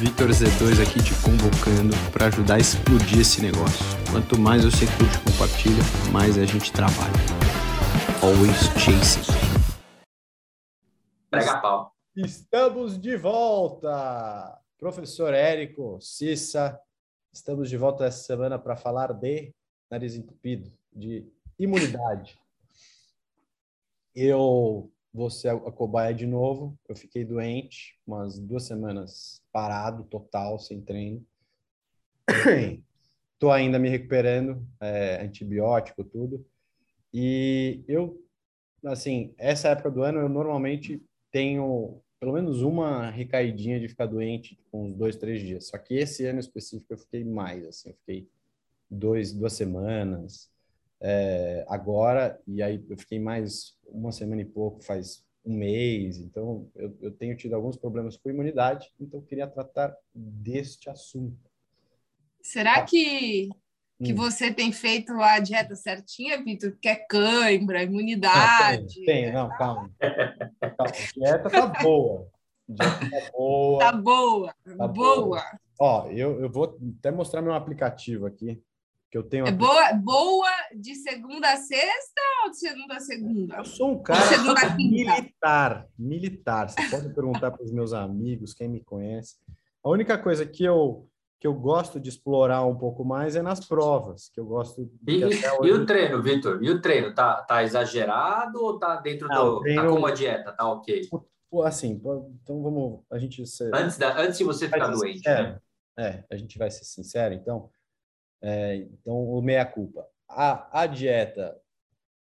[0.00, 3.84] Vitor Z2 aqui te convocando para ajudar a explodir esse negócio.
[4.10, 7.12] Quanto mais você curte e compartilha, mais a gente trabalha.
[8.22, 9.30] Always chasing.
[11.28, 11.94] Prega pau.
[12.16, 14.58] Estamos de volta!
[14.78, 16.80] Professor Érico, Cissa,
[17.30, 19.52] estamos de volta essa semana para falar de
[19.90, 22.40] nariz entupido, de imunidade.
[24.14, 24.90] Eu
[25.30, 26.78] ser a cobaia de novo.
[26.88, 31.24] Eu fiquei doente, umas duas semanas parado, total, sem treino.
[33.34, 36.44] Estou ainda me recuperando, é, antibiótico, tudo.
[37.12, 38.22] E eu,
[38.84, 44.60] assim, essa época do ano eu normalmente tenho pelo menos uma recaidinha de ficar doente
[44.70, 45.68] com uns dois, três dias.
[45.68, 48.28] Só que esse ano específico eu fiquei mais, assim, eu fiquei
[48.90, 50.49] dois, duas semanas
[51.02, 56.68] é, agora, e aí eu fiquei mais uma semana e pouco, faz um mês, então
[56.76, 61.50] eu, eu tenho tido alguns problemas com imunidade, então eu queria tratar deste assunto.
[62.42, 63.48] Será que,
[64.02, 64.16] que hum.
[64.16, 66.76] você tem feito a dieta certinha, Vitor?
[66.80, 68.36] Que é cãibra, imunidade?
[68.36, 69.90] Ah, tem, tem, não, calma.
[69.98, 70.74] calma.
[70.78, 72.28] A dieta tá boa.
[72.68, 73.78] dieta tá boa.
[73.78, 75.22] Tá boa, tá boa.
[75.22, 75.60] boa.
[75.78, 78.62] Ó, eu, eu vou até mostrar meu aplicativo aqui
[79.10, 79.46] que eu tenho.
[79.46, 83.56] É boa, boa de segunda a sexta ou de segunda a segunda?
[83.56, 86.70] Eu sou um cara militar, militar.
[86.70, 89.36] Você pode perguntar para os meus amigos, quem me conhece.
[89.82, 91.06] A única coisa que eu
[91.40, 94.92] que eu gosto de explorar um pouco mais é nas provas, que eu gosto.
[95.08, 95.42] E, hoje...
[95.62, 96.62] e o treino, Vitor?
[96.62, 97.14] E o treino?
[97.14, 99.54] Tá, tá exagerado ou tá dentro Não, do.
[99.54, 99.82] Tá treino...
[99.82, 100.52] Tá como a dieta?
[100.52, 101.08] Tá ok?
[101.64, 101.92] Assim,
[102.42, 103.00] então vamos.
[103.10, 103.44] A gente.
[103.46, 103.74] Ser...
[103.74, 105.26] Antes, da, antes de você ficar doente.
[105.26, 105.58] Né?
[105.98, 107.70] É, a gente vai ser sincero, então.
[108.42, 110.06] É, então, o meia-culpa.
[110.28, 111.60] A, a dieta,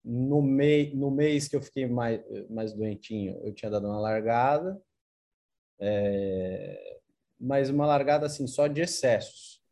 [0.04, 4.80] no, mei, no mês que eu fiquei mais, mais doentinho, eu tinha dado uma largada,
[5.78, 7.00] é,
[7.38, 9.62] mas uma largada assim, só de excessos.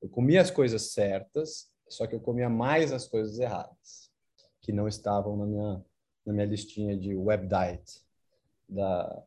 [0.00, 4.10] Eu comia as coisas certas, só que eu comia mais as coisas erradas,
[4.60, 5.84] que não estavam na minha,
[6.24, 8.02] na minha listinha de web diet
[8.68, 9.24] da,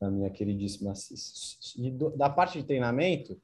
[0.00, 1.74] da minha queridíssima Cis.
[1.76, 3.40] E da parte de treinamento,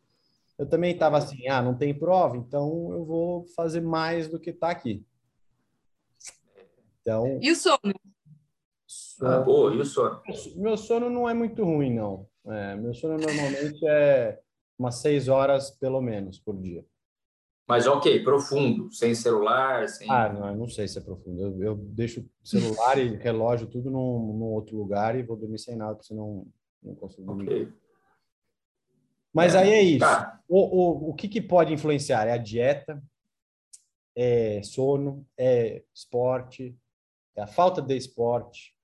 [0.62, 4.50] eu também estava assim, ah, não tem prova, então eu vou fazer mais do que
[4.50, 5.04] está aqui.
[7.00, 7.40] Então.
[7.42, 7.92] E o sono?
[8.86, 9.32] sono...
[9.32, 10.22] Ah, boa, e o sono?
[10.54, 12.28] Meu sono não é muito ruim, não.
[12.46, 14.40] É, meu sono normalmente é
[14.78, 16.86] umas seis horas, pelo menos, por dia.
[17.66, 20.08] Mas ok, profundo, sem celular, sem.
[20.08, 21.42] Ah, não, não sei se é profundo.
[21.42, 25.74] Eu, eu deixo celular e relógio tudo num, num, outro lugar e vou dormir sem
[25.74, 26.46] nada, porque senão
[26.80, 27.46] não consigo dormir.
[27.46, 27.81] Okay.
[29.32, 30.00] Mas é, aí é isso.
[30.00, 30.40] Tá.
[30.48, 32.26] O, o, o que, que pode influenciar?
[32.26, 33.02] É a dieta,
[34.14, 36.76] é sono, é esporte,
[37.34, 38.74] é a falta de esporte.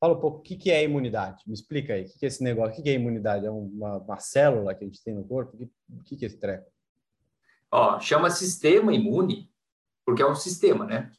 [0.00, 1.44] Fala um pouco o que, que é imunidade.
[1.46, 2.02] Me explica aí.
[2.02, 2.80] O que, que é esse negócio?
[2.80, 3.46] O que, é imunidade?
[3.46, 5.56] É uma, uma célula que a gente tem no corpo?
[5.88, 6.68] O que, que é esse treco?
[7.70, 9.48] Ó, chama sistema imune,
[10.04, 11.10] porque é um sistema, né?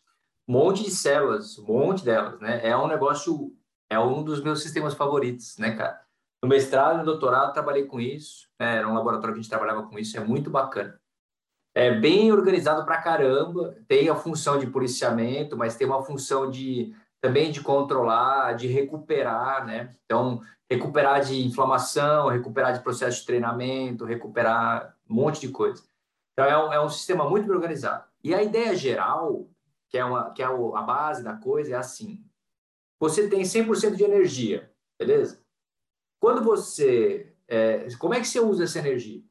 [0.48, 2.68] Um monte de células, um monte delas, né?
[2.68, 3.56] É um negócio,
[3.90, 6.03] é um dos meus sistemas favoritos, né, cara?
[6.44, 8.76] No mestrado e no doutorado trabalhei com isso, né?
[8.76, 11.00] era um laboratório que a gente trabalhava com isso, é muito bacana.
[11.74, 16.94] É bem organizado para caramba, tem a função de policiamento, mas tem uma função de
[17.22, 19.96] também de controlar, de recuperar, né?
[20.04, 25.82] Então, recuperar de inflamação, recuperar de processo de treinamento, recuperar um monte de coisa.
[26.34, 28.04] Então, é um, é um sistema muito bem organizado.
[28.22, 29.48] E a ideia geral,
[29.90, 32.22] que é, uma, que é a base da coisa, é assim:
[33.00, 35.43] você tem 100% de energia, beleza?
[36.24, 37.36] Quando você.
[37.50, 39.22] É, como é que você usa essa energia?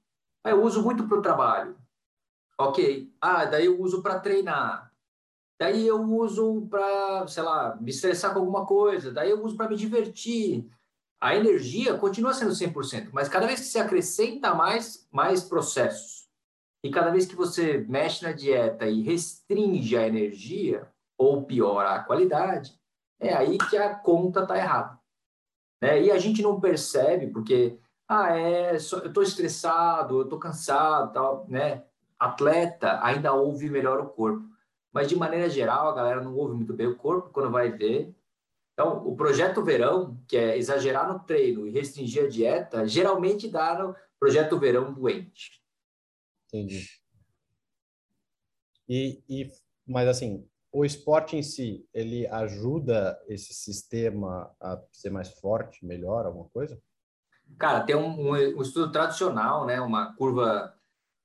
[0.44, 1.74] Ah, eu uso muito para o trabalho.
[2.60, 3.10] Ok.
[3.18, 4.92] Ah, daí eu uso para treinar.
[5.58, 9.10] Daí eu uso para, sei lá, me estressar com alguma coisa.
[9.10, 10.68] Daí eu uso para me divertir.
[11.18, 16.28] A energia continua sendo 100%, mas cada vez que você acrescenta mais, mais processos,
[16.84, 20.86] e cada vez que você mexe na dieta e restringe a energia,
[21.16, 22.78] ou piora a qualidade,
[23.18, 25.01] é aí que a conta está errada.
[25.82, 26.00] Né?
[26.04, 27.76] E a gente não percebe porque,
[28.06, 31.82] ah, é, só, eu estou estressado, eu estou cansado, tal, né?
[32.16, 34.48] Atleta ainda ouve melhor o corpo.
[34.92, 38.14] Mas, de maneira geral, a galera não ouve muito bem o corpo quando vai ver.
[38.74, 43.76] Então, o projeto verão, que é exagerar no treino e restringir a dieta, geralmente dá
[43.76, 45.60] no projeto verão doente.
[46.46, 46.86] Entendi.
[48.88, 49.50] E, e,
[49.84, 56.24] mas assim, o esporte em si, ele ajuda esse sistema a ser mais forte, melhor,
[56.24, 56.80] alguma coisa?
[57.58, 59.80] Cara, tem um, um, estudo tradicional, né?
[59.80, 60.74] Uma curva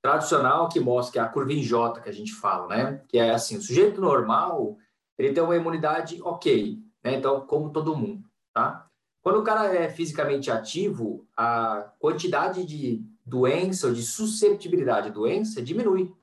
[0.02, 3.02] tradicional que mostra que é a curva em J que a gente fala, né?
[3.08, 4.76] Que é assim, o sujeito normal,
[5.16, 7.14] ele tem uma imunidade ok, né?
[7.14, 8.88] Então, como todo mundo, tá?
[9.28, 15.60] quando o cara é fisicamente ativo, a quantidade de doença ou de susceptibilidade à doença
[15.60, 16.14] diminui.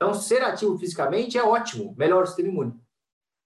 [0.00, 2.80] Então, ser ativo fisicamente é ótimo, melhora o sistema imune.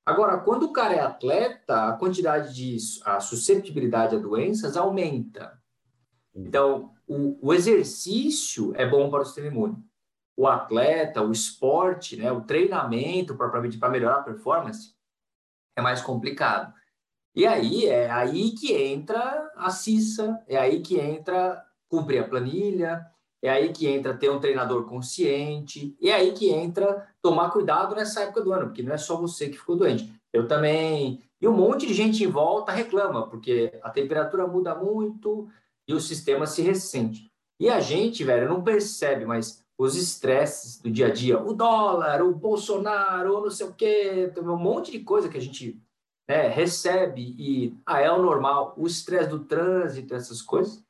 [0.07, 5.61] Agora, quando o cara é atleta, a quantidade de a susceptibilidade a doenças aumenta.
[6.33, 9.85] Então, o, o exercício é bom para o sistema imune.
[10.37, 14.95] O atleta, o esporte, né, o treinamento propriamente para melhorar a performance
[15.77, 16.73] é mais complicado.
[17.35, 23.05] E aí é aí que entra a CISA, é aí que entra cumprir a planilha,
[23.45, 28.23] é aí que entra ter um treinador consciente, é aí que entra tomar cuidado nessa
[28.23, 30.11] época do ano, porque não é só você que ficou doente.
[30.33, 31.23] Eu também.
[31.39, 35.47] E um monte de gente em volta reclama, porque a temperatura muda muito
[35.87, 37.31] e o sistema se ressente.
[37.61, 42.23] E a gente, velho, não percebe, mas os estresses do dia a dia, o dólar,
[42.23, 45.79] o Bolsonaro, não sei o quê, um monte de coisa que a gente
[46.27, 50.83] né, recebe e ah, é o normal, o estresse do trânsito, essas coisas,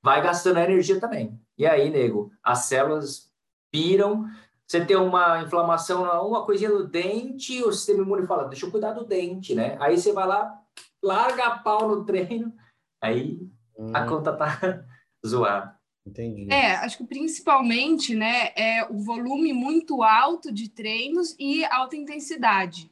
[0.00, 1.36] vai gastando energia também.
[1.58, 3.30] E aí, nego, as células
[3.70, 4.26] piram,
[4.66, 8.92] você tem uma inflamação, uma coisinha no dente, o sistema imune fala, deixa eu cuidar
[8.92, 9.76] do dente, né?
[9.80, 10.60] Aí você vai lá,
[11.02, 12.52] larga a pau no treino,
[13.00, 13.40] aí
[13.78, 13.92] hum.
[13.94, 14.84] a conta tá
[15.24, 15.76] zoada.
[16.06, 16.46] Entendi.
[16.52, 22.90] É, acho que principalmente, né, é o volume muito alto de treinos e alta intensidade.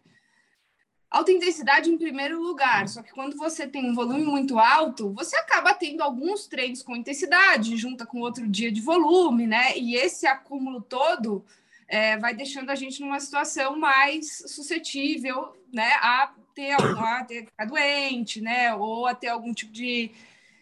[1.15, 5.37] Alta intensidade em primeiro lugar, só que quando você tem um volume muito alto, você
[5.37, 9.79] acaba tendo alguns treinos com intensidade, junta com outro dia de volume, né?
[9.79, 11.45] E esse acúmulo todo
[11.87, 17.65] é, vai deixando a gente numa situação mais suscetível, né, a ter, a ter ficar
[17.67, 20.11] doente, né, ou a ter algum tipo de,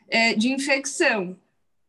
[0.06, 1.34] é, de infecção.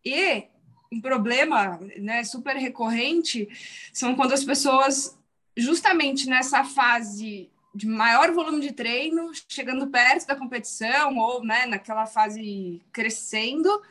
[0.06, 0.46] E
[0.90, 3.50] um problema, né, super recorrente
[3.92, 5.18] são quando as pessoas
[5.58, 12.06] justamente nessa fase de maior volume de treino, chegando perto da competição ou né, naquela
[12.06, 13.82] fase crescendo,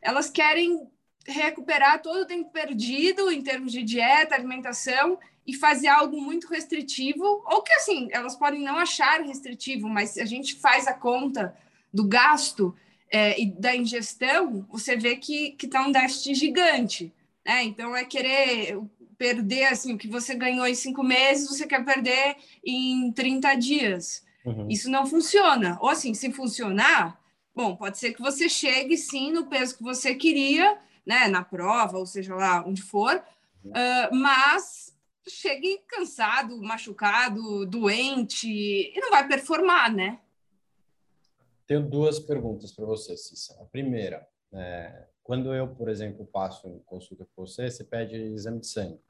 [0.00, 0.86] elas querem
[1.26, 7.24] recuperar todo o tempo perdido em termos de dieta, alimentação e fazer algo muito restritivo,
[7.46, 11.56] ou que assim, elas podem não achar restritivo, mas a gente faz a conta
[11.92, 12.74] do gasto
[13.10, 17.12] é, e da ingestão, você vê que está um déficit gigante.
[17.44, 17.62] Né?
[17.62, 18.78] Então, é querer
[19.18, 24.24] perder assim, o que você ganhou em cinco meses, você quer perder em 30 dias.
[24.44, 24.68] Uhum.
[24.68, 25.78] Isso não funciona.
[25.80, 27.20] Ou assim, se funcionar,
[27.54, 31.98] bom, pode ser que você chegue sim no peso que você queria, né, na prova,
[31.98, 33.22] ou seja lá onde for,
[33.64, 34.94] uh, mas
[35.26, 40.20] chegue cansado, machucado, doente, e não vai performar, né?
[41.66, 43.56] Tenho duas perguntas para você, Cissa.
[43.60, 48.60] A primeira, é, quando eu, por exemplo, passo em consulta com você, você pede exame
[48.60, 49.00] de sangue,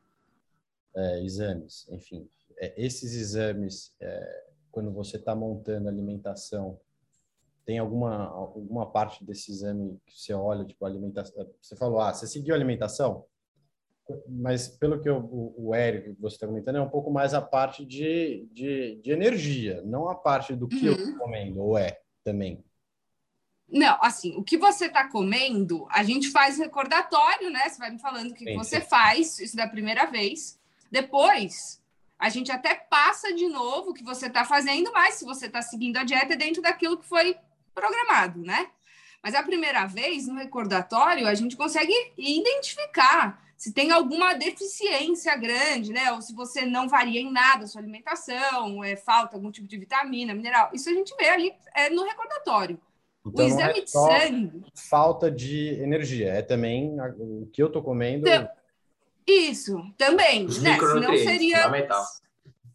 [0.95, 2.29] é, exames, enfim.
[2.57, 6.79] É, esses exames, é, quando você está montando alimentação,
[7.67, 11.51] tem alguma alguma parte desse exame que você olha, tipo alimentação?
[11.61, 13.25] Você falou, ah, você seguiu a alimentação?
[14.29, 17.41] Mas pelo que eu, o, o Érico, você está comentando, é um pouco mais a
[17.41, 20.93] parte de, de, de energia, não a parte do que uhum.
[20.93, 22.63] eu estou comendo, ou é também?
[23.75, 27.69] Não, assim, o que você está comendo, a gente faz recordatório, né?
[27.69, 30.57] Você vai me falando o que, que você faz, isso da primeira vez.
[30.93, 31.83] Depois,
[32.17, 35.61] a gente até passa de novo o que você está fazendo, mas se você está
[35.61, 37.37] seguindo a dieta é dentro daquilo que foi
[37.75, 38.71] programado, né?
[39.21, 45.93] Mas a primeira vez, no recordatório, a gente consegue identificar se tem alguma deficiência grande,
[45.93, 46.13] né?
[46.13, 49.79] Ou se você não varia em nada a sua alimentação, é, falta algum tipo de
[49.79, 50.71] vitamina, mineral.
[50.73, 52.81] Isso a gente vê ali é, no recordatório.
[53.27, 54.65] Então, o exame é de sangue.
[54.75, 58.29] Falta de energia, é também o que eu tô comendo.
[58.29, 58.49] Então,
[59.27, 60.45] isso, também.
[60.45, 60.79] Os né?
[60.79, 61.71] Senão seria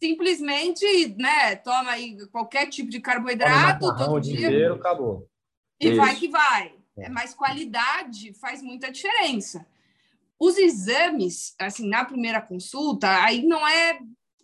[0.02, 1.54] simplesmente, né?
[1.56, 4.46] Toma aí qualquer tipo de carboidrato todo dia.
[4.46, 5.28] Inteiro, acabou.
[5.80, 5.96] E Isso.
[5.96, 6.74] vai que vai.
[6.96, 7.08] É.
[7.08, 9.64] Mas qualidade faz muita diferença.
[10.38, 14.00] Os exames, assim, na primeira consulta, aí não é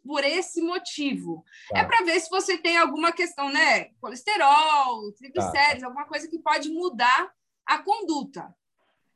[0.07, 1.45] por esse motivo.
[1.71, 1.81] Tá.
[1.81, 3.87] É para ver se você tem alguma questão, né?
[4.01, 5.87] Colesterol, triglicéridos, tá.
[5.87, 7.31] alguma coisa que pode mudar
[7.67, 8.55] a conduta.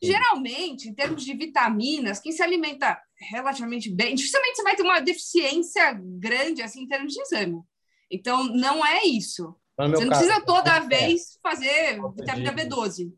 [0.02, 0.12] Sim.
[0.12, 5.00] Geralmente, em termos de vitaminas, quem se alimenta relativamente bem, dificilmente você vai ter uma
[5.00, 7.62] deficiência grande assim em termos de exame.
[8.11, 9.54] Então, não é isso.
[9.78, 12.62] Você não caso, precisa toda vez fazer vitamina de...
[12.62, 13.12] B12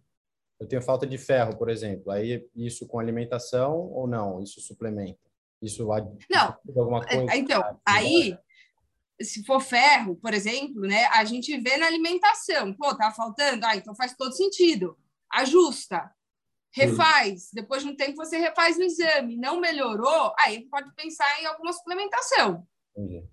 [0.63, 4.41] eu tenho falta de ferro, por exemplo, aí isso com alimentação ou não?
[4.41, 5.19] Isso suplementa?
[5.63, 7.37] Isso vai não alguma é, coisa?
[7.37, 8.37] Então, aí
[9.21, 13.77] se for ferro, por exemplo, né, a gente vê na alimentação, pô, tá faltando, ah,
[13.77, 14.97] então faz todo sentido.
[15.33, 16.11] Ajusta,
[16.73, 21.47] refaz, depois de um tempo você refaz o exame, não melhorou, aí pode pensar em
[21.47, 22.67] alguma suplementação.
[22.97, 23.25] Entendi.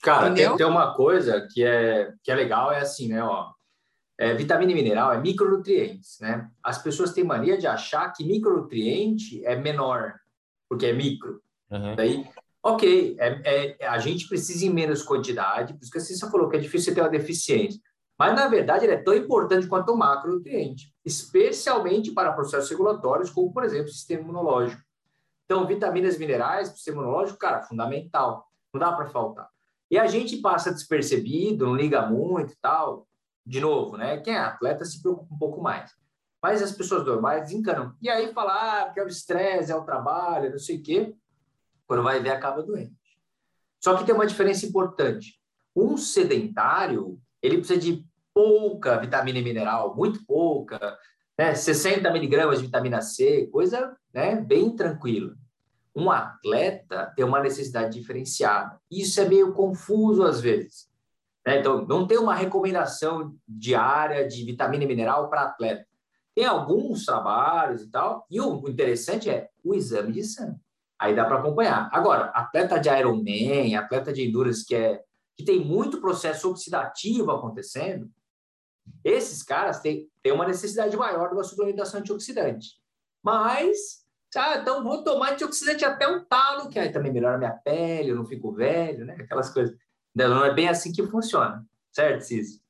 [0.00, 3.52] Cara, tem, tem, uma coisa que é, que é legal, é assim, né, ó,
[4.18, 6.48] é, vitamina e mineral é micronutrientes, né?
[6.62, 10.14] As pessoas têm mania de achar que micronutriente é menor,
[10.72, 11.38] porque é micro.
[11.70, 11.94] Uhum.
[11.94, 12.26] Daí,
[12.62, 16.56] ok, é, é, a gente precisa em menos quantidade, por isso que a falou que
[16.56, 17.78] é difícil ter uma deficiência.
[18.18, 23.52] Mas, na verdade, ele é tão importante quanto o macronutriente, especialmente para processos regulatórios, como,
[23.52, 24.80] por exemplo, o sistema imunológico.
[25.44, 28.46] Então, vitaminas minerais para o sistema imunológico, cara, fundamental.
[28.72, 29.50] Não dá para faltar.
[29.90, 33.06] E a gente passa despercebido, não liga muito e tal.
[33.44, 34.18] De novo, né?
[34.18, 35.90] Quem é atleta se preocupa um pouco mais.
[36.42, 37.94] Mas as pessoas normais desencanam.
[38.02, 41.14] E aí fala, ah, porque é o estresse, é o trabalho, não sei o quê.
[41.86, 42.92] Quando vai ver, acaba doente.
[43.80, 45.40] Só que tem uma diferença importante.
[45.74, 50.98] Um sedentário, ele precisa de pouca vitamina e mineral, muito pouca,
[51.38, 51.54] né?
[51.54, 55.34] 60 miligramas de vitamina C, coisa né, bem tranquila.
[55.94, 58.78] Um atleta tem uma necessidade diferenciada.
[58.90, 60.88] Isso é meio confuso às vezes.
[61.46, 61.58] Né?
[61.58, 65.86] Então, não tem uma recomendação diária de vitamina e mineral para atleta.
[66.34, 70.60] Tem alguns trabalhos e tal, e o interessante é o exame de sangue.
[70.98, 71.90] Aí dá para acompanhar.
[71.92, 75.02] Agora, atleta de Ironman, atleta de endurance que, é,
[75.36, 78.08] que tem muito processo oxidativo acontecendo,
[79.04, 82.80] esses caras têm, têm uma necessidade maior de uma suplementação antioxidante.
[83.22, 84.04] Mas,
[84.36, 88.16] ah, então vou tomar antioxidante até um talo, que aí também melhora minha pele, eu
[88.16, 89.16] não fico velho, né?
[89.20, 89.76] Aquelas coisas.
[90.14, 92.61] Não é bem assim que funciona, certo, Cis?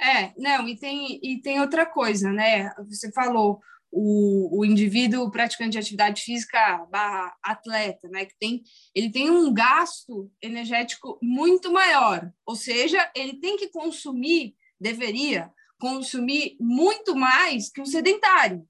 [0.00, 2.72] É, não, e tem, e tem outra coisa, né?
[2.88, 8.24] Você falou, o, o indivíduo praticante de atividade física barra atleta, né?
[8.24, 8.62] Que tem,
[8.94, 16.56] ele tem um gasto energético muito maior, ou seja, ele tem que consumir deveria consumir
[16.60, 18.66] muito mais que o sedentário.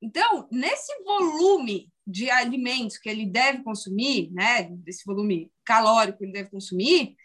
[0.00, 6.32] Então, nesse volume de alimentos que ele deve consumir, né, desse volume calórico que ele
[6.32, 7.16] deve consumir,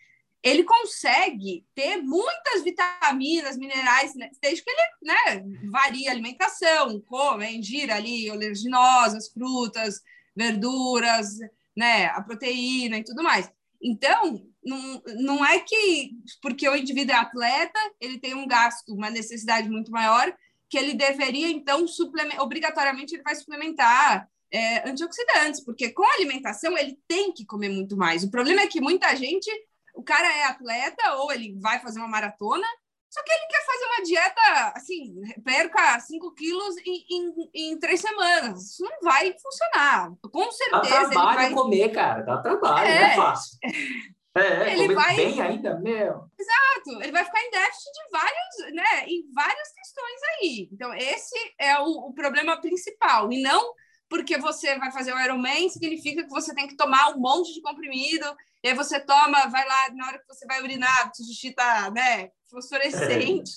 [0.43, 7.49] ele consegue ter muitas vitaminas, minerais, né, desde que ele né, varia a alimentação, come,
[7.51, 10.01] ingira ali oleaginosas, frutas,
[10.35, 11.37] verduras,
[11.75, 13.51] né, a proteína e tudo mais.
[13.81, 19.09] Então, não, não é que porque o indivíduo é atleta, ele tem um gasto, uma
[19.09, 20.35] necessidade muito maior,
[20.69, 26.77] que ele deveria, então, suplementar, obrigatoriamente ele vai suplementar é, antioxidantes, porque com a alimentação
[26.77, 28.23] ele tem que comer muito mais.
[28.23, 29.49] O problema é que muita gente,
[29.97, 32.67] o cara é atleta ou ele vai fazer uma maratona,
[33.09, 37.99] só que ele quer fazer uma dieta, assim, perca 5 quilos em, em, em, três
[38.01, 38.71] semanas.
[38.71, 40.11] Isso não vai funcionar.
[40.31, 40.81] Com certeza.
[40.81, 41.53] Dá trabalho vai...
[41.53, 42.21] comer, cara.
[42.21, 42.99] Dá trabalho, é.
[42.99, 43.57] não é fácil.
[44.37, 46.29] É, ele vai bem ainda, meu.
[46.39, 50.69] Exato, ele vai ficar em déficit de vários, né, em várias questões aí.
[50.71, 53.73] Então, esse é o, o problema principal, e não
[54.09, 57.61] porque você vai fazer o Ironman, significa que você tem que tomar um monte de
[57.61, 58.25] comprimido,
[58.67, 61.89] e aí você toma, vai lá, na hora que você vai urinar, o xixi tá,
[61.89, 63.53] né, fosforescente.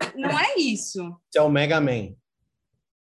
[0.00, 0.16] É.
[0.16, 1.00] Não é isso.
[1.02, 2.14] Isso é o Mega Man.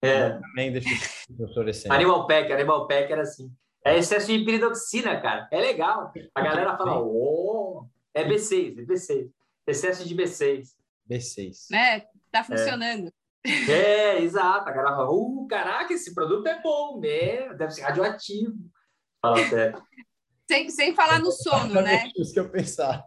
[0.01, 0.29] É.
[0.29, 0.89] Mega Man deixa
[1.37, 1.93] fosforescente.
[1.93, 3.51] Animal Pack, Animal Pack era assim.
[3.85, 5.47] É excesso de piridoxina, cara.
[5.51, 6.11] É legal.
[6.33, 9.29] A galera fala, oh, é B6, é B6.
[9.67, 10.69] Excesso de B6.
[11.07, 11.71] B6.
[11.71, 13.13] É, tá funcionando.
[13.45, 14.67] É, é exato.
[14.67, 17.53] A galera fala, uh, caraca, esse produto é bom, né?
[17.53, 18.55] Deve ser radioativo.
[19.21, 19.83] Fala sério.
[20.47, 22.11] Sem, sem falar no sono, né?
[22.17, 23.03] Isso que eu pensar.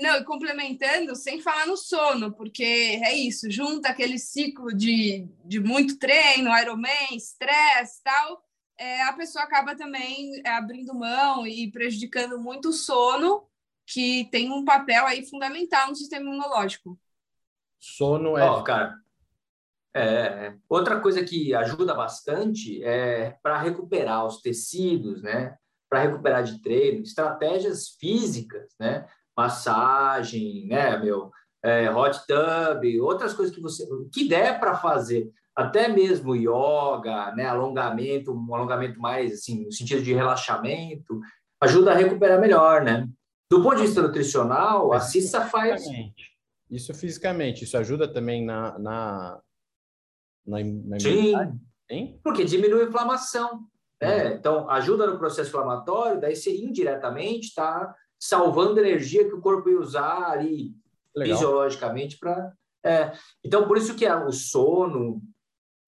[0.00, 5.58] Não, e complementando, sem falar no sono, porque é isso, junta aquele ciclo de, de
[5.58, 8.44] muito treino, Ironman, estresse tal,
[8.78, 13.44] é, a pessoa acaba também é, abrindo mão e prejudicando muito o sono,
[13.84, 16.96] que tem um papel aí fundamental no sistema imunológico.
[17.80, 18.48] Sono é...
[18.48, 19.01] Oh, cara,
[19.94, 25.56] é, outra coisa que ajuda bastante é para recuperar os tecidos, né?
[25.90, 29.06] Para recuperar de treino, estratégias físicas, né?
[29.36, 31.30] massagem, né, meu,
[31.62, 37.46] é, hot tub, outras coisas que você que der para fazer, até mesmo yoga, né,
[37.46, 41.20] alongamento, um alongamento mais assim, no sentido de relaxamento,
[41.60, 43.08] ajuda a recuperar melhor, né?
[43.50, 45.84] Do ponto de vista nutricional, a Cissa faz
[46.70, 49.40] isso fisicamente, isso ajuda também na na,
[50.46, 51.34] na, na Sim.
[51.90, 53.66] Sim, porque diminui a inflamação.
[54.00, 54.24] Né?
[54.24, 54.34] Uhum.
[54.34, 59.78] Então, ajuda no processo inflamatório, daí você indiretamente está salvando energia que o corpo ia
[59.78, 60.72] usar ali
[61.14, 61.36] Legal.
[61.36, 62.52] fisiologicamente para.
[62.84, 63.12] É.
[63.44, 65.20] Então, por isso que é o sono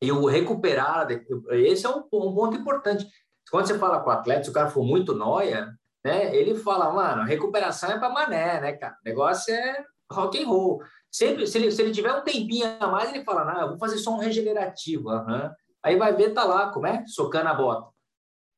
[0.01, 1.09] e o recuperar,
[1.51, 3.07] esse é um, um ponto importante.
[3.51, 5.73] Quando você fala com o atleta, se o cara for muito noia,
[6.05, 8.95] né, ele fala, mano, recuperação é para mané, né, cara?
[8.95, 10.83] O negócio é rock and roll.
[11.15, 13.79] Sempre, se ele, se ele tiver um tempinho a mais, ele fala, não, eu vou
[13.79, 15.11] fazer só um regenerativo.
[15.11, 15.51] Uhum.
[15.83, 17.05] Aí vai ver, tá lá, como é?
[17.07, 17.95] Socando a bota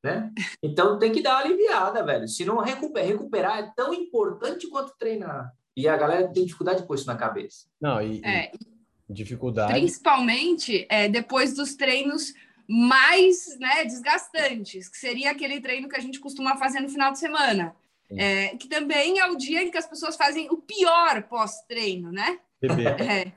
[0.07, 0.31] né?
[0.63, 2.29] Então tem que dar uma aliviada, velho.
[2.29, 5.53] Se não recuperar, recuperar é tão importante quanto treinar.
[5.77, 7.67] E a galera tem dificuldade de pôr isso na cabeça.
[7.81, 8.53] Não, e, É,
[9.09, 9.73] e dificuldade.
[9.73, 12.33] principalmente é, depois dos treinos
[12.69, 17.19] mais né, desgastantes, que seria aquele treino que a gente costuma fazer no final de
[17.19, 17.75] semana.
[18.09, 22.39] É, que também é o dia em que as pessoas fazem o pior pós-treino, né?
[22.61, 22.85] Bebê.
[22.85, 23.33] É.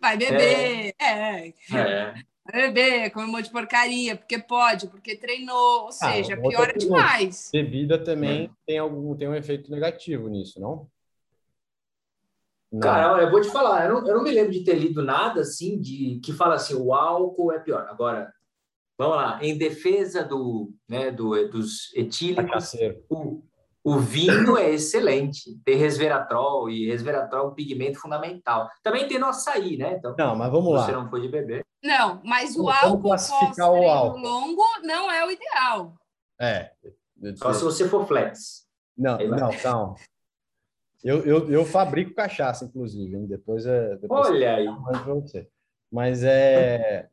[0.00, 1.48] Vai beber, é.
[1.48, 2.14] É.
[2.44, 6.72] Vai beber, comer um monte de porcaria, porque pode, porque treinou, ou Ah, seja, piora
[6.72, 6.78] pergunta.
[6.78, 7.50] demais.
[7.52, 10.88] Bebida também tem algum tem um efeito negativo nisso, não?
[12.70, 12.80] Não.
[12.80, 15.02] Cara, olha, eu vou te falar, eu não, eu não me lembro de ter lido
[15.02, 17.86] nada assim de que fala assim, o álcool é pior.
[17.88, 18.32] Agora,
[18.98, 22.74] vamos lá, em defesa do, né, do, dos etílicos,
[23.08, 23.42] o,
[23.86, 25.56] o vinho é excelente.
[25.64, 28.68] Tem resveratrol e resveratrol é um pigmento fundamental.
[28.82, 29.94] Também tem no açaí, né?
[29.96, 30.86] Então, Não, mas vamos se lá.
[30.86, 31.64] você não pode beber.
[31.84, 34.18] Não, mas o como álcool classificar o álcool?
[34.18, 35.94] longo não é o ideal.
[36.40, 36.72] É.
[37.36, 38.66] Só se você for flex.
[38.98, 39.94] Não, não, calma.
[41.04, 43.26] Eu, eu, eu fabrico cachaça, inclusive, hein?
[43.26, 43.96] Depois é.
[43.98, 44.66] Depois Olha aí.
[45.04, 45.48] pra você.
[45.92, 47.08] Mas é.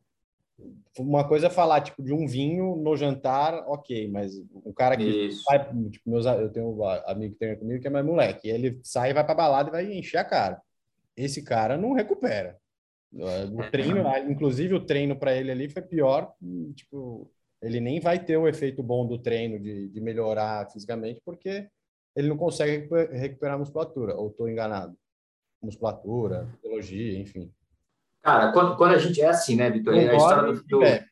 [0.97, 5.03] Uma coisa é falar, tipo, de um vinho no jantar, ok, mas o cara que
[5.27, 5.43] Isso.
[5.43, 5.59] sai,
[5.89, 9.11] tipo, meus, eu tenho um amigo que treina comigo que é mais moleque, ele sai,
[9.13, 10.61] vai pra balada e vai encher a cara.
[11.17, 12.57] Esse cara não recupera.
[13.11, 16.33] O treino, inclusive o treino para ele ali foi pior,
[16.75, 17.31] tipo,
[17.61, 21.67] ele nem vai ter o efeito bom do treino de, de melhorar fisicamente, porque
[22.15, 24.95] ele não consegue recu- recuperar a musculatura, ou estou enganado.
[25.61, 27.51] Musculatura, fisiologia, enfim.
[28.23, 29.93] Cara, quando, quando a gente é assim, né, Vitor?
[29.93, 31.05] A história do, do- É,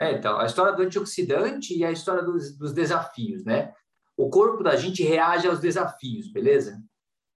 [0.00, 3.72] É, então, a história do antioxidante e a história dos, dos desafios, né?
[4.16, 6.80] O corpo da gente reage aos desafios, beleza?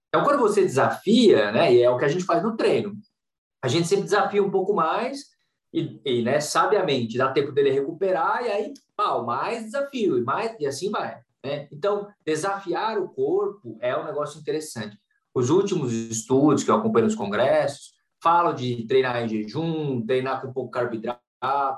[0.09, 2.93] Então, quando você desafia, né, e é o que a gente faz no treino,
[3.61, 5.25] a gente sempre desafia um pouco mais
[5.73, 10.55] e, e né, sabiamente, dá tempo dele recuperar e aí, pau, mais desafio e mais
[10.59, 11.67] e assim vai, né?
[11.71, 14.97] Então, desafiar o corpo é um negócio interessante.
[15.33, 17.93] Os últimos estudos que eu acompanho nos congressos
[18.25, 21.21] falam de treinar em jejum, treinar com pouco carboidrato,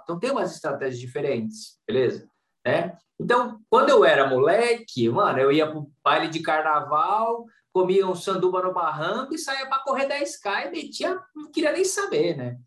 [0.02, 2.26] então tem umas estratégias diferentes, beleza?
[2.66, 2.98] Né?
[3.20, 8.62] Então, quando eu era moleque, mano, eu ia pro baile de carnaval, comia um sanduba
[8.62, 12.58] no barranco e saía para correr 10K e metia, não queria nem saber, né?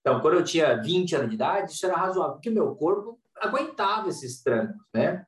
[0.00, 4.10] Então, quando eu tinha 20 anos de idade, isso era razoável, porque meu corpo aguentava
[4.10, 5.24] esses trancos, né?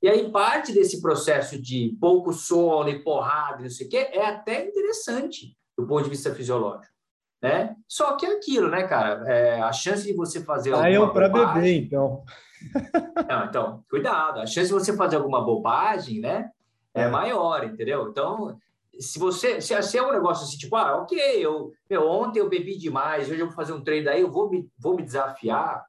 [0.00, 4.24] E aí, parte desse processo de pouco sono e porrada, não sei o quê, é
[4.24, 6.92] até interessante do ponto de vista fisiológico,
[7.40, 7.76] né?
[7.86, 9.24] Só que é aquilo, né, cara?
[9.32, 12.24] É, a chance de você fazer saiam alguma para beber, então.
[13.28, 14.40] não, então, cuidado.
[14.40, 16.50] A chance de você fazer alguma bobagem, né,
[16.94, 17.08] é, É.
[17.08, 18.08] maior, entendeu?
[18.10, 18.58] Então,
[18.98, 22.48] se você, se, se é um negócio assim, tipo, ah, ok, eu, meu, ontem eu
[22.48, 25.84] bebi demais, hoje eu vou fazer um treino daí, eu vou me, vou me desafiar,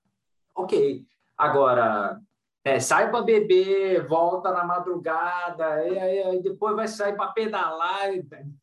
[0.56, 1.04] ok.
[1.36, 2.20] Agora,
[2.64, 8.10] é, sai para beber, volta na madrugada, e aí, aí depois vai sair para pedalar,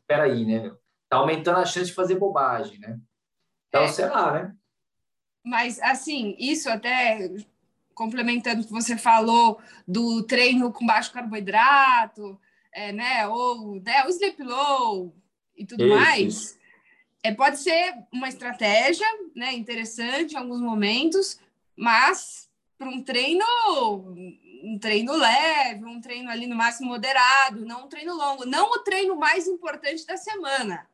[0.07, 0.77] peraí, né, meu?
[1.09, 2.99] Tá aumentando a chance de fazer bobagem, né?
[3.69, 3.89] Então, É.
[3.89, 4.57] sei lá, né?
[5.45, 7.31] Mas, assim, isso até
[7.95, 12.39] complementando o que você falou do treino com baixo carboidrato,
[12.73, 13.27] é, né?
[13.29, 15.15] Ou né, o sleep low
[15.57, 16.59] e tudo Isso, mais.
[17.23, 21.41] É, pode ser uma estratégia né, interessante em alguns momentos,
[21.77, 23.45] mas para um treino,
[24.63, 28.79] um treino leve, um treino ali no máximo moderado, não um treino longo, não o
[28.81, 30.87] treino mais importante da semana.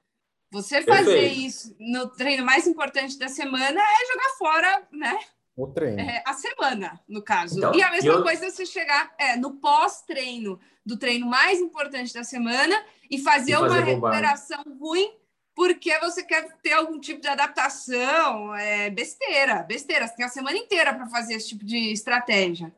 [0.52, 1.40] Você fazer Perfeito.
[1.40, 5.18] isso no treino mais importante da semana é jogar fora, né?
[5.56, 6.00] O treino.
[6.00, 7.58] é, a semana, no caso.
[7.58, 11.58] Então, e a mesma eu- coisa é você chegar é, no pós-treino do treino mais
[11.60, 12.74] importante da semana
[13.10, 13.94] e fazer, E uma fazer bobagem.
[13.94, 15.14] recuperação ruim
[15.54, 18.54] porque você quer ter algum tipo de adaptação.
[18.54, 20.06] É besteira, besteira.
[20.06, 22.74] Você tem a semana inteira para fazer esse tipo de estratégia.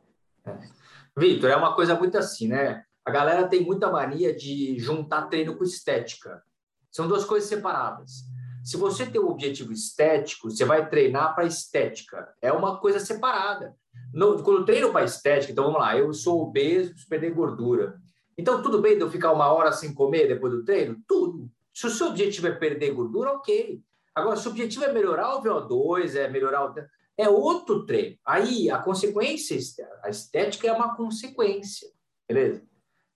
[1.17, 2.85] Vitor, é uma coisa muito assim, né?
[3.05, 6.43] A galera tem muita mania de juntar treino com estética.
[6.95, 8.25] São duas coisas separadas.
[8.63, 12.33] Se você tem um objetivo estético, você vai treinar para estética.
[12.41, 13.75] É uma coisa separada.
[14.13, 18.01] No, quando eu treino para estética, então vamos lá, eu sou obeso, preciso perder gordura.
[18.39, 20.97] Então, tudo bem de eu ficar uma hora sem comer depois do treino?
[21.07, 21.51] Tudo.
[21.73, 23.83] Se o seu objetivo é perder gordura, ok.
[24.15, 26.75] Agora, se o objetivo é melhorar o VO2, é melhorar o
[27.17, 28.17] é outro treino.
[28.25, 29.59] Aí a consequência,
[30.03, 31.89] a estética é uma consequência,
[32.29, 32.63] beleza?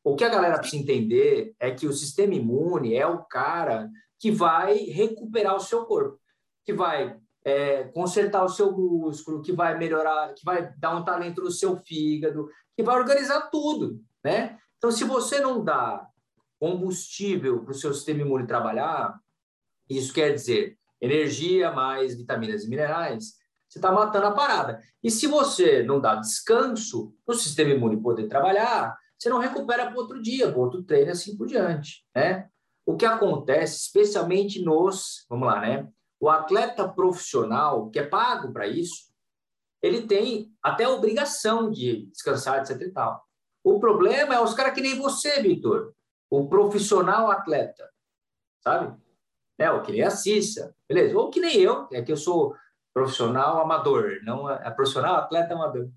[0.09, 4.31] O que a galera precisa entender é que o sistema imune é o cara que
[4.31, 6.19] vai recuperar o seu corpo,
[6.65, 11.43] que vai é, consertar o seu músculo, que vai melhorar, que vai dar um talento
[11.43, 14.59] no seu fígado, que vai organizar tudo, né?
[14.79, 16.09] Então, se você não dá
[16.59, 19.15] combustível para o seu sistema imune trabalhar,
[19.91, 23.35] isso quer dizer energia mais vitaminas e minerais,
[23.69, 24.81] você está matando a parada.
[25.03, 29.87] E se você não dá descanso para o sistema imune poder trabalhar, você não recupera
[29.87, 32.49] para outro dia, para outro treino, assim por diante, né?
[32.89, 35.87] o que acontece, especialmente nos, vamos lá, né?
[36.19, 39.13] O atleta profissional, que é pago para isso,
[39.83, 43.23] ele tem até a obrigação de descansar, etc e tal.
[43.63, 45.93] O problema é os caras que nem você, Vitor,
[46.31, 47.91] o profissional atleta,
[48.65, 48.99] sabe?
[49.59, 51.15] É, o que nem a Cissa, beleza?
[51.15, 52.57] Ou que nem eu, é que eu sou
[52.95, 55.91] profissional amador, não é, é profissional atleta amador.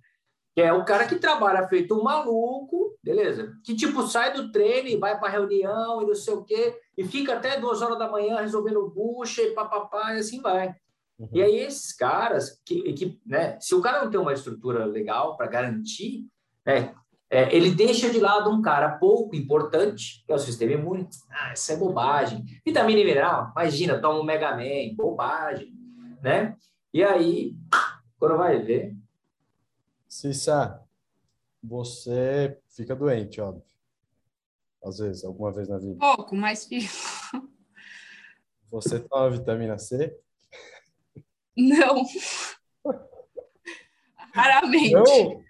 [0.53, 3.53] Que é o cara que trabalha feito um maluco, beleza?
[3.63, 7.03] Que tipo sai do treino e vai para reunião e não sei o quê, e
[7.03, 10.75] fica até duas horas da manhã resolvendo bucha e papapá, e assim vai.
[11.17, 11.29] Uhum.
[11.33, 15.37] E aí esses caras, que, que, né, se o cara não tem uma estrutura legal
[15.37, 16.27] para garantir,
[16.65, 16.93] né,
[17.29, 21.07] é, ele deixa de lado um cara pouco importante, que é o sistema imune.
[21.29, 22.43] Ah, isso é bobagem.
[22.65, 25.73] Vitamina mineral, imagina, toma um Mega Man, bobagem,
[26.21, 26.57] né?
[26.93, 27.55] E aí,
[28.19, 28.93] quando vai ver...
[30.09, 30.83] Cissa,
[31.63, 33.63] você fica doente, óbvio.
[34.83, 35.97] Às vezes, alguma vez na vida.
[35.99, 36.91] Pouco, mas fico.
[38.71, 40.17] Você toma vitamina C?
[41.55, 42.03] Não.
[44.33, 44.91] Raramente.
[44.93, 45.43] Não?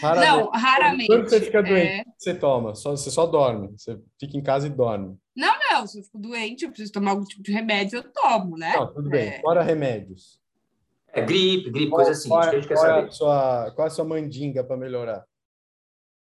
[0.00, 0.30] Raramente.
[0.30, 1.06] Não, raramente.
[1.06, 2.04] Quando você fica doente, é...
[2.16, 2.74] você toma?
[2.74, 3.68] Só, você só dorme?
[3.78, 5.18] Você fica em casa e dorme?
[5.34, 5.86] Não, não.
[5.86, 8.74] Se eu fico doente, eu preciso tomar algum tipo de remédio, eu tomo, né?
[8.74, 9.28] Não, tudo bem.
[9.28, 9.40] É...
[9.40, 10.40] Fora remédios.
[11.16, 12.28] É gripe, gripe, qual, coisa assim.
[12.28, 13.04] Qual, que a gente quer qual saber.
[13.04, 15.24] É a sua, qual é a sua mandinga para melhorar?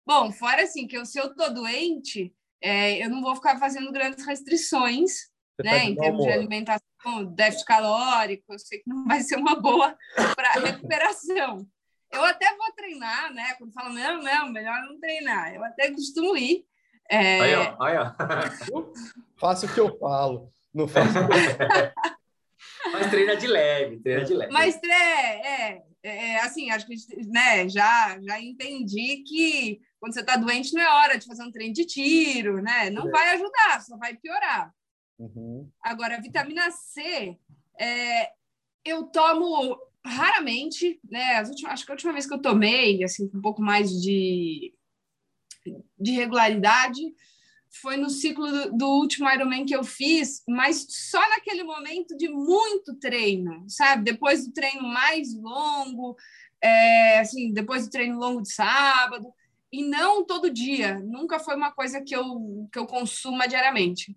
[0.06, 3.92] Bom, fora assim, que eu, se eu tô doente, é, eu não vou ficar fazendo
[3.92, 5.12] grandes restrições,
[5.58, 5.80] você né?
[5.80, 9.94] Tá em termos de alimentação, déficit calórico, eu sei que não vai ser uma boa
[10.36, 11.68] para recuperação.
[12.10, 13.56] Eu até vou treinar, né?
[13.56, 15.54] Quando falam, não, não, melhor não treinar.
[15.54, 16.64] Eu até costumo ir.
[17.10, 17.42] É...
[17.42, 18.14] Aí, ó, aí, ó.
[19.38, 20.50] Faço o que eu falo.
[20.74, 21.14] Não faço.
[22.92, 24.52] Mas treina de leve, treina de leve.
[24.52, 26.96] Mas é, é, é assim, acho que
[27.28, 31.52] né, já, já entendi que quando você está doente não é hora de fazer um
[31.52, 32.90] treino de tiro, né?
[32.90, 33.12] Não é.
[33.12, 34.74] vai ajudar, só vai piorar.
[35.20, 35.70] Uhum.
[35.82, 37.38] Agora, vitamina C,
[37.80, 38.32] é,
[38.86, 41.38] eu tomo raramente, né?
[41.38, 43.90] As últimas, acho que a última vez que eu tomei, assim, com um pouco mais
[43.92, 44.74] de,
[46.00, 47.02] de regularidade,
[47.82, 52.30] foi no ciclo do, do, último Ironman que eu fiz, mas só naquele momento de
[52.30, 54.04] muito treino, sabe?
[54.04, 56.16] Depois do treino mais longo,
[56.62, 59.28] é, assim, depois do treino longo de sábado,
[59.72, 61.00] e não todo dia.
[61.00, 64.16] Nunca foi uma coisa que eu, que eu consuma diariamente.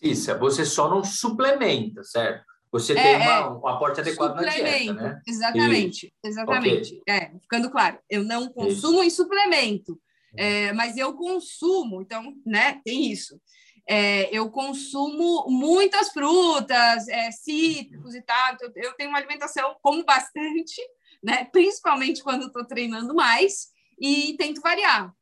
[0.00, 2.44] Isso, você só não suplementa, certo?
[2.70, 5.20] Você é, tem uma, é, um aporte adequado na dieta, né?
[5.26, 6.14] Exatamente, Isso.
[6.24, 6.98] exatamente.
[6.98, 7.14] Okay.
[7.14, 9.04] É, ficando claro, eu não consumo isso.
[9.04, 9.98] em suplemento,
[10.36, 13.40] é, mas eu consumo, então, né, tem isso.
[13.88, 20.04] É, eu consumo muitas frutas, é, cítricos e tal, então eu tenho uma alimentação, como
[20.04, 20.80] bastante,
[21.22, 23.68] né, principalmente quando estou treinando mais,
[24.00, 25.12] e tento variar,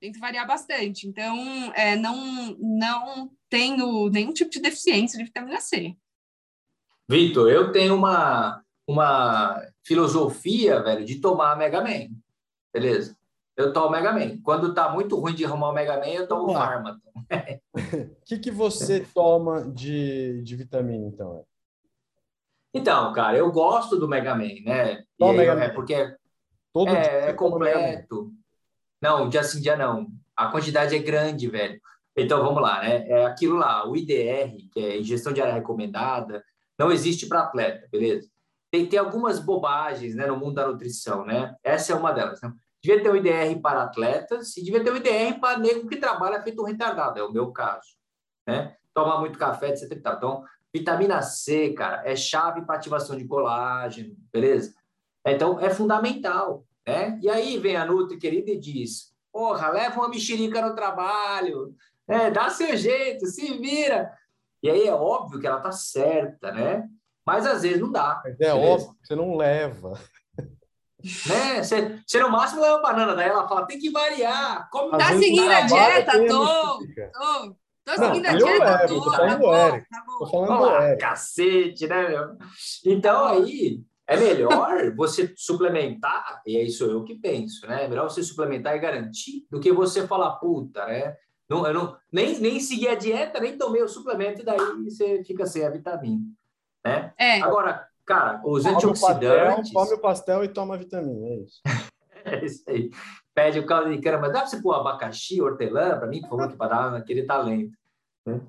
[0.00, 1.06] tento variar bastante.
[1.06, 5.94] Então, é, não, não tenho nenhum tipo de deficiência de vitamina C.
[7.08, 12.08] Vitor, eu tenho uma, uma filosofia, velho, de tomar Mega Man.
[12.72, 13.16] Beleza?
[13.56, 14.38] Eu tomo Mega Man.
[14.42, 17.00] Quando tá muito ruim de arrumar o Mega Man, eu tomo Pharma.
[17.74, 21.44] O que, que você toma de, de vitamina, então?
[22.72, 25.04] Então, cara, eu gosto do Mega Man, né?
[25.18, 25.62] Toma Mega Man.
[25.62, 26.16] É porque
[26.74, 28.32] Todo é, é completo.
[29.00, 30.08] Não, dia sim, dia não.
[30.36, 31.80] A quantidade é grande, velho.
[32.16, 33.08] Então, vamos lá, né?
[33.08, 36.44] É aquilo lá, o IDR, que é ingestão diária recomendada,
[36.76, 38.28] não existe para atleta, beleza?
[38.72, 41.54] Tem, tem algumas bobagens né, no mundo da nutrição, né?
[41.62, 42.40] Essa é uma delas.
[42.42, 42.52] Né?
[42.84, 46.42] Devia ter um IDR para atletas e devia ter um IDR para nego que trabalha
[46.42, 47.96] feito um retardado, é o meu caso.
[48.46, 48.76] Né?
[48.92, 49.90] Tomar muito café, etc.
[49.90, 54.74] Então, vitamina C, cara, é chave para ativação de colágeno, beleza?
[55.26, 57.18] Então, é fundamental, né?
[57.22, 61.74] E aí vem a Nutri querida e diz, porra, leva uma mexerica no trabalho,
[62.06, 62.30] né?
[62.30, 64.12] dá seu jeito, se vira.
[64.62, 66.86] E aí é óbvio que ela tá certa, né?
[67.24, 68.20] Mas às vezes não dá.
[68.22, 68.56] Mas é beleza?
[68.56, 69.98] óbvio que você não leva.
[71.26, 71.62] Né?
[71.62, 74.68] Você, você no máximo leva banana, daí ela fala, tem que variar.
[74.70, 76.26] Como tá seguindo a dieta?
[76.26, 77.56] Tô, tô.
[77.84, 79.10] Tô seguindo a dieta, tô.
[79.10, 80.18] Tá bom, tá bom.
[80.18, 82.38] Tô falando Olá, cacete, né, meu?
[82.86, 87.84] Então aí é melhor você suplementar, e é isso eu que penso, né?
[87.84, 91.14] É melhor você suplementar e garantir do que você falar, puta, né?
[91.48, 95.22] Não, eu não, nem, nem segui a dieta, nem tomei o suplemento, e daí você
[95.24, 96.24] fica sem a vitamina.
[96.84, 97.12] Né?
[97.18, 97.40] É.
[97.42, 99.70] Agora, cara, os come antioxidantes.
[99.70, 101.60] O pastel, come o pastel e toma vitamina, é isso.
[102.24, 102.90] é isso aí.
[103.34, 106.30] Pede o caldo de cana, mas dá para você pôr abacaxi, hortelã, para mim, por
[106.30, 107.76] favor, que para dar aquele talento.
[108.24, 108.40] Né?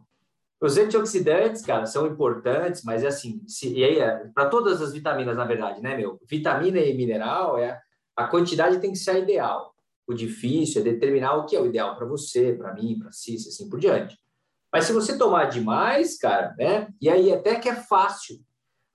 [0.61, 4.93] Os antioxidantes, cara, são importantes, mas é assim, se, e aí, é, para todas as
[4.93, 6.19] vitaminas, na verdade, né, meu?
[6.27, 7.79] Vitamina e mineral, é,
[8.15, 9.73] a quantidade tem que ser a ideal.
[10.07, 13.35] O difícil é determinar o que é o ideal para você, para mim, para si,
[13.35, 14.17] assim por diante.
[14.71, 16.87] Mas se você tomar demais, cara, né?
[17.01, 18.37] E aí até que é fácil.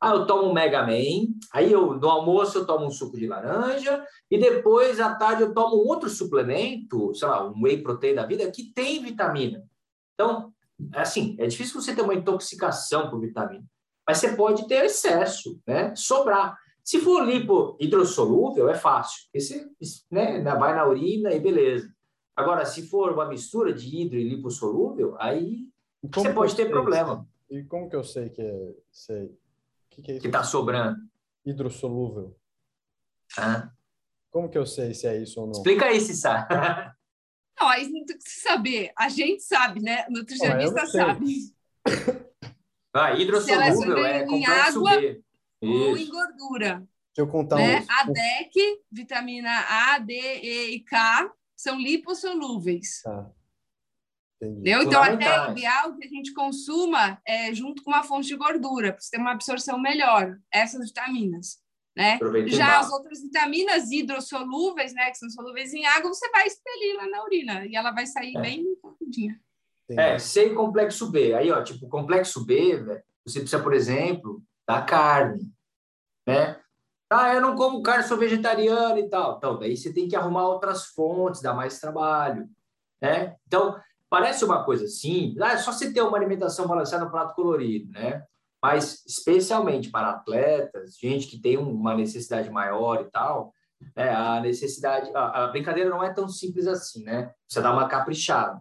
[0.01, 3.27] Ah, eu tomo um Mega Man, aí eu no almoço eu tomo um suco de
[3.27, 8.25] laranja e depois à tarde eu tomo outro suplemento, sei lá, um whey protein da
[8.25, 9.63] vida que tem vitamina.
[10.15, 10.53] Então,
[10.95, 13.65] assim, é difícil você ter uma intoxicação por vitamina,
[14.09, 15.95] mas você pode ter excesso, né?
[15.95, 16.57] Sobrar.
[16.83, 19.29] Se for lipo hidrossolúvel, é fácil.
[19.35, 19.71] Esse,
[20.11, 21.93] né, vai na urina e beleza.
[22.35, 25.69] Agora, se for uma mistura de hidro e lipossolúvel, aí
[26.03, 27.29] você pode ter problema.
[27.51, 29.31] E como que eu sei que é, sei?
[29.91, 30.23] Que, que é isso?
[30.23, 30.99] Que tá sobrando.
[31.45, 32.37] Hidrossolúvel.
[33.37, 33.71] Ah.
[34.31, 35.53] Como que eu sei se é isso ou não?
[35.53, 36.47] Explica aí, Cissá.
[37.61, 38.91] Não, aí não tem que saber.
[38.97, 40.07] A gente sabe, né?
[40.09, 41.27] O nutricionista sabe.
[42.93, 45.23] Ah, hidrossolúvel é, é complexo água B.
[45.63, 46.79] Ou em gordura.
[47.15, 47.81] Deixa eu contar né?
[47.81, 47.87] um...
[47.89, 53.03] A DEC, vitamina A, D, E e K, são lipossolúveis.
[53.03, 53.31] Tá.
[54.41, 54.83] Entendeu?
[54.83, 58.93] Então, até o ideal que a gente consuma é junto com uma fonte de gordura,
[58.93, 61.59] para você ter uma absorção melhor, essas vitaminas.
[61.95, 62.19] Né?
[62.47, 67.07] Já as outras vitaminas hidrossolúveis, né, que são solúveis em água, você vai expelir lá
[67.09, 68.41] na urina e ela vai sair é.
[68.41, 69.39] bem rapidinho.
[69.91, 71.35] É, sem complexo B.
[71.35, 75.53] Aí, ó, tipo, complexo B, véio, você precisa, por exemplo, da carne,
[76.27, 76.59] né?
[77.11, 79.37] Ah, eu não como carne, sou vegetariano e tal.
[79.37, 82.49] Então, daí você tem que arrumar outras fontes, dar mais trabalho,
[83.03, 83.37] né?
[83.49, 83.77] Então,
[84.11, 87.93] Parece uma coisa simples, ah, é só você ter uma alimentação balanceada no prato colorido,
[87.93, 88.25] né?
[88.61, 93.55] Mas, especialmente para atletas, gente que tem uma necessidade maior e tal,
[93.97, 97.33] né, a necessidade, a, a, brincadeira não é tão simples assim, né?
[97.49, 98.61] Você dá uma caprichada,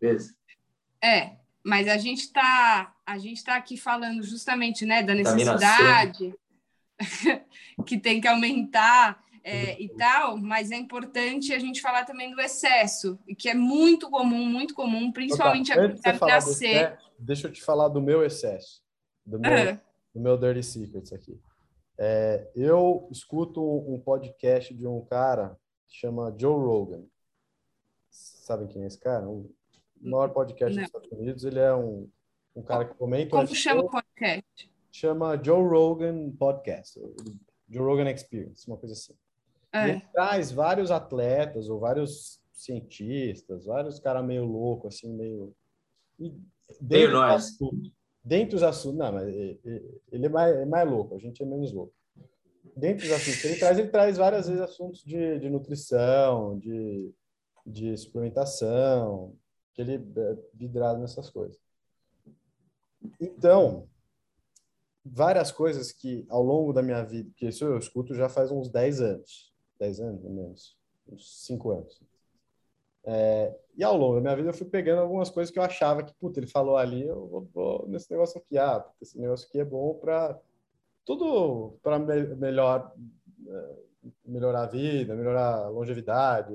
[0.00, 0.32] beleza?
[1.02, 6.34] É, mas a gente está a gente tá aqui falando justamente, né, da necessidade
[7.86, 12.40] que tem que aumentar é, e tal, mas é importante a gente falar também do
[12.40, 16.66] excesso, que é muito comum, muito comum, principalmente a vitamina C.
[16.66, 18.82] Excesso, deixa eu te falar do meu excesso,
[19.24, 19.78] do meu, uhum.
[20.14, 21.40] do meu Dirty Secrets aqui.
[21.96, 25.56] É, eu escuto um podcast de um cara
[25.86, 27.04] que chama Joe Rogan.
[28.10, 29.28] Sabem quem é esse cara?
[29.28, 29.48] O
[30.00, 30.82] maior podcast Não.
[30.82, 31.44] dos Estados Unidos.
[31.44, 32.10] Ele é um,
[32.56, 33.30] um cara que comenta.
[33.30, 34.72] Como chama o podcast?
[34.90, 37.00] Chama Joe Rogan Podcast.
[37.68, 39.14] Joe Rogan Experience, uma coisa assim.
[39.76, 39.90] É.
[39.90, 45.54] Ele traz vários atletas ou vários cientistas, vários caras meio loucos, assim, meio.
[46.80, 47.56] Meio nós.
[48.24, 48.98] Dentre os assuntos.
[48.98, 51.92] Não, mas ele é mais, é mais louco, a gente é menos louco.
[52.76, 57.14] Dentre os assuntos que ele traz, ele traz várias vezes assuntos de, de nutrição, de,
[57.64, 59.34] de suplementação,
[59.72, 61.58] que ele é vidrado nessas coisas.
[63.20, 63.88] Então,
[65.04, 68.68] várias coisas que ao longo da minha vida, que isso eu escuto já faz uns
[68.68, 70.76] 10 anos, 10 anos, ou menos,
[71.08, 72.00] uns 5 anos.
[73.04, 76.02] É, e ao longo da minha vida eu fui pegando algumas coisas que eu achava
[76.02, 79.60] que, puta, ele falou ali, eu vou, vou nesse negócio aqui, ah, esse negócio aqui
[79.60, 80.38] é bom para
[81.04, 82.92] tudo para me, melhor
[83.46, 83.76] é,
[84.24, 86.52] melhorar a vida, melhorar a longevidade,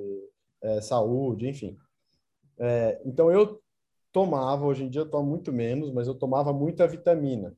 [0.62, 1.78] é, saúde, enfim.
[2.60, 3.62] É, então eu
[4.12, 7.56] tomava, hoje em dia eu tomo muito menos, mas eu tomava muita vitamina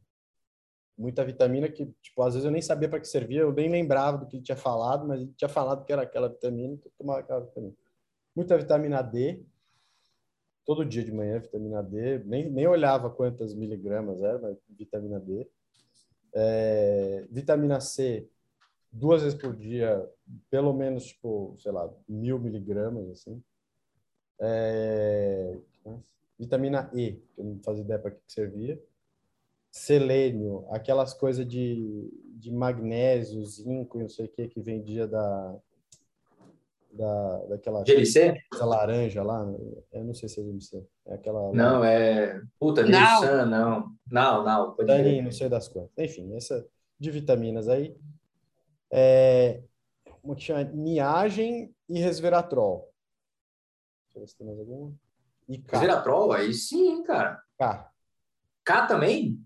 [0.98, 4.18] muita vitamina que, tipo, às vezes eu nem sabia para que servia, eu nem lembrava
[4.18, 6.98] do que ele tinha falado, mas ele tinha falado que era aquela vitamina, então eu
[6.98, 7.74] tomava aquela vitamina.
[8.36, 9.44] Muita vitamina D,
[10.66, 15.48] todo dia de manhã, vitamina D, nem, nem olhava quantas miligramas era, mas vitamina D.
[16.36, 18.28] É, vitamina C,
[18.92, 20.08] duas vezes por dia,
[20.50, 23.44] pelo menos, tipo, sei lá, mil miligramas, assim.
[24.40, 25.58] É,
[26.40, 28.80] vitamina E, que eu não fazia ideia para que servia
[29.74, 35.56] selênio, aquelas coisas de, de magnésio, zinco e não sei o que que vendia da,
[36.92, 38.40] da daquela GLC?
[38.54, 39.44] Essa laranja lá,
[39.92, 40.88] eu não sei se é GLC.
[41.08, 43.92] É aquela Não, é puta, Nissan, não.
[44.12, 45.92] Não, não, pode Daninho, não sei das quantas.
[45.98, 46.64] Enfim, essa
[47.00, 47.98] de vitaminas aí.
[48.92, 49.64] É,
[50.24, 52.94] uma que chama niagem e resveratrol.
[54.06, 54.94] Deixa eu ver se tem mais alguma.
[55.50, 55.80] E K.
[55.80, 56.32] Resveratrol?
[56.32, 57.42] Aí sim, cara.
[57.58, 57.92] K.
[58.64, 59.44] K também?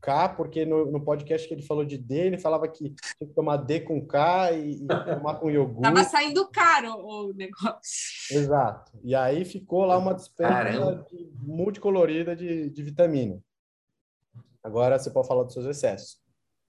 [0.00, 3.34] K, porque no, no podcast que ele falou de D, ele falava que tinha que
[3.34, 5.82] tomar D com K e, e tomar com iogurte.
[5.82, 8.36] Tava saindo caro o negócio.
[8.36, 8.92] Exato.
[9.02, 13.40] E aí ficou lá uma dispensa de, multicolorida de, de vitamina.
[14.62, 16.20] Agora você pode falar dos seus excessos.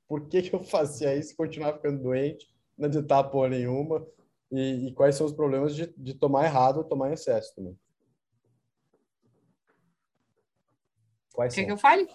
[0.07, 4.05] Por que, que eu fazia isso e continuar ficando doente, não adiantava porra nenhuma?
[4.51, 7.77] E, e, quais são os problemas de, de tomar errado ou tomar em excesso também?
[11.33, 11.67] Quais Quer são?
[11.67, 12.07] que eu fale?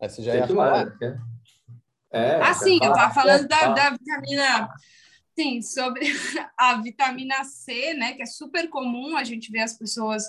[0.00, 0.86] Aí você já ia falar.
[2.10, 4.68] É, ah, sim, eu estava falando da, da vitamina.
[5.38, 6.00] Sim, sobre
[6.56, 8.12] a vitamina C, né?
[8.12, 10.24] Que é super comum a gente ver as pessoas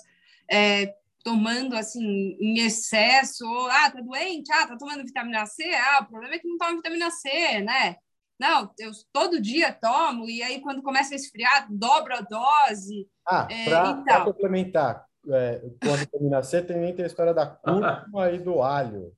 [0.49, 5.99] é, tomando assim em excesso, ou, ah, tá doente, ah, tá tomando vitamina C, ah,
[6.01, 7.97] o problema é que não toma vitamina C, né?
[8.39, 13.09] Não, eu todo dia tomo, e aí quando começa a esfriar, dobra a dose.
[13.27, 18.31] Ah, é, para complementar, é, com a vitamina C também tem a história da cúrcuma
[18.31, 19.13] e do alho.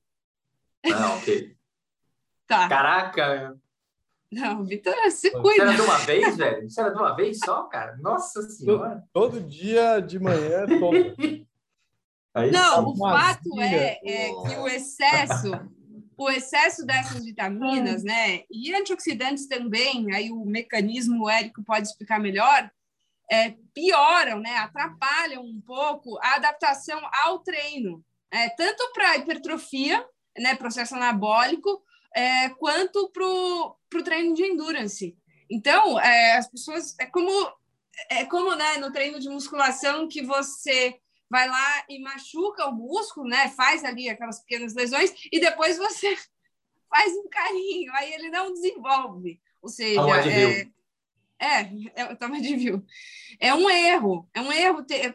[0.86, 1.56] Ah, ok.
[2.46, 2.68] Tá.
[2.68, 3.56] Caraca!
[4.30, 5.64] Não, Vitor, se cuida.
[5.64, 6.68] Era de uma vez, velho?
[6.78, 7.96] Era de uma vez só, cara?
[7.96, 9.02] Nossa Senhora!
[9.12, 11.46] Todo, todo dia de manhã, todo.
[12.32, 15.50] Aí, não, o fato é, é, que o excesso,
[16.16, 22.20] o excesso dessas vitaminas, né, e antioxidantes também, aí o mecanismo o Érico pode explicar
[22.20, 22.70] melhor,
[23.28, 30.06] é, pioram, né, atrapalham um pouco a adaptação ao treino, é, tanto para hipertrofia,
[30.40, 31.82] né, processo anabólico,
[32.14, 35.16] é, quanto para o treino de endurance.
[35.48, 37.30] Então, é, as pessoas é como
[38.08, 40.98] é como né, no treino de musculação que você
[41.28, 43.48] vai lá e machuca o músculo, né?
[43.50, 46.16] Faz ali aquelas pequenas lesões e depois você
[46.88, 49.40] faz um carinho, aí ele não desenvolve.
[49.62, 50.66] Ou seja, é,
[51.38, 52.84] é, é, toma de viu.
[53.38, 55.12] É um erro, é um erro ter,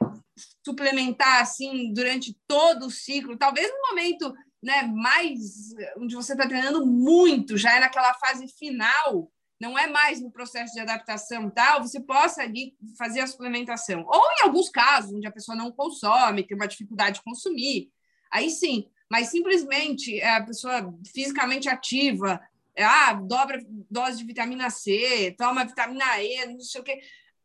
[0.63, 4.33] suplementar assim durante todo o ciclo, talvez no momento
[4.65, 10.19] né, mais onde você está treinando muito, já é naquela fase final, não é mais
[10.19, 14.03] no processo de adaptação tal, você possa ali fazer a suplementação.
[14.07, 17.91] Ou em alguns casos, onde a pessoa não consome, tem uma dificuldade de consumir,
[18.31, 18.89] aí sim.
[19.09, 22.41] Mas simplesmente é, a pessoa fisicamente ativa,
[22.75, 26.99] é, ah, dobra dose de vitamina C, toma vitamina E, não sei o quê.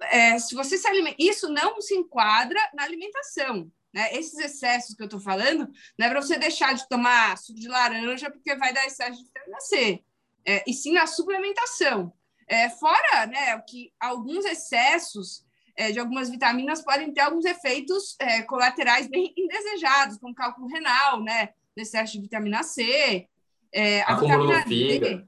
[0.05, 3.71] É, se você se alimenta, isso não se enquadra na alimentação.
[3.93, 4.15] Né?
[4.15, 7.69] Esses excessos que eu estou falando, não é para você deixar de tomar suco de
[7.69, 10.03] laranja porque vai dar excesso de vitamina C,
[10.47, 12.13] é, e sim na suplementação.
[12.47, 15.45] É, fora né, que alguns excessos
[15.77, 21.23] é, de algumas vitaminas podem ter alguns efeitos é, colaterais bem indesejados, como cálculo renal,
[21.23, 23.29] né, excesso de vitamina C,
[23.73, 25.25] é, a, a vitamina D.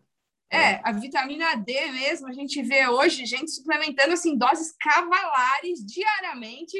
[0.50, 6.76] É, a vitamina D mesmo, a gente vê hoje gente suplementando assim doses cavalares diariamente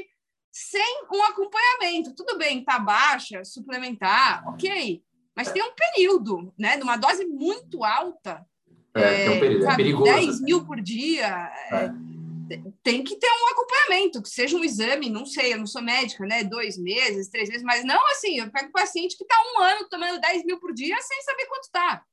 [0.53, 2.15] sem um acompanhamento.
[2.15, 5.03] Tudo bem, tá baixa, suplementar, ok.
[5.35, 6.77] Mas tem um período, né?
[6.77, 8.45] Numa dose muito alta.
[8.95, 10.13] É, é, tem um período, é perigoso.
[10.13, 11.51] 10 mil por dia.
[11.71, 11.91] É.
[12.83, 16.27] Tem que ter um acompanhamento, que seja um exame, não sei, eu não sou médica,
[16.27, 16.45] né?
[16.45, 20.21] Dois meses, três meses, mas não assim, eu pego paciente que está um ano tomando
[20.21, 22.05] 10 mil por dia sem saber quanto está.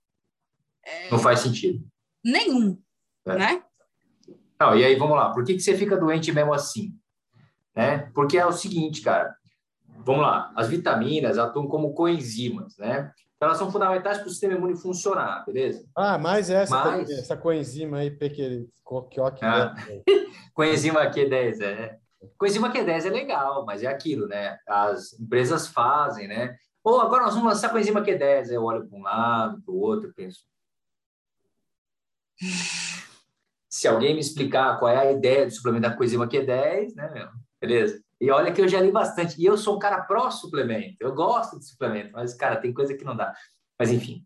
[0.86, 1.86] É, não faz sentido.
[2.24, 2.82] Nenhum,
[3.26, 3.36] é.
[3.36, 3.64] né?
[4.58, 5.32] Não, e aí, vamos lá.
[5.32, 6.94] Por que, que você fica doente mesmo assim?
[7.80, 8.12] Né?
[8.14, 9.34] Porque é o seguinte, cara.
[10.06, 10.52] Vamos lá.
[10.54, 13.14] As vitaminas atuam como coenzimas, né?
[13.38, 15.86] Então, elas são fundamentais para o sistema imune funcionar, beleza?
[15.96, 17.10] Ah, mas essa, mas...
[17.10, 18.68] essa coenzima aí, PQ,
[19.42, 19.74] ah.
[20.54, 21.98] coenzima Q10, é.
[22.38, 24.58] Coenzima Q10 é legal, mas é aquilo, né?
[24.68, 26.58] As empresas fazem, né?
[26.84, 28.52] Ou agora nós vamos lançar coenzima Q10.
[28.52, 30.42] Eu olho para um lado, para o outro, penso.
[33.70, 37.30] Se alguém me explicar qual é a ideia de suplementar coenzima Q10, né, meu?
[37.62, 38.02] Beleza?
[38.22, 39.40] E olha que eu já li bastante.
[39.42, 40.98] E eu sou um cara pró-suplemento.
[41.00, 43.34] Eu gosto de suplemento, mas, cara, tem coisa que não dá.
[43.78, 44.26] Mas, enfim.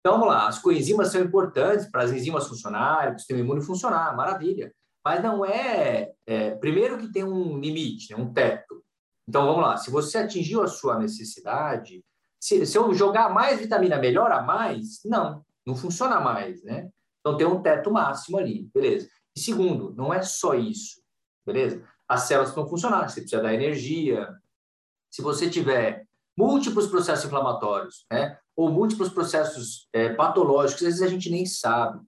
[0.00, 0.48] Então, vamos lá.
[0.48, 4.16] As coenzimas são importantes para as enzimas funcionarem, para o sistema imune funcionar.
[4.16, 4.72] Maravilha.
[5.04, 6.52] Mas não é, é...
[6.52, 8.22] Primeiro que tem um limite, né?
[8.22, 8.82] um teto.
[9.28, 9.76] Então, vamos lá.
[9.76, 12.04] Se você atingiu a sua necessidade,
[12.40, 15.00] se, se eu jogar mais vitamina, melhora mais?
[15.04, 16.88] Não, não funciona mais, né?
[17.20, 18.68] Então, tem um teto máximo ali.
[18.74, 19.08] Beleza.
[19.36, 21.00] E segundo, não é só isso.
[21.46, 21.84] Beleza?
[22.12, 24.28] As células vão funcionar, você precisa dar energia.
[25.10, 31.08] Se você tiver múltiplos processos inflamatórios, né, ou múltiplos processos é, patológicos, às vezes a
[31.08, 32.00] gente nem sabe.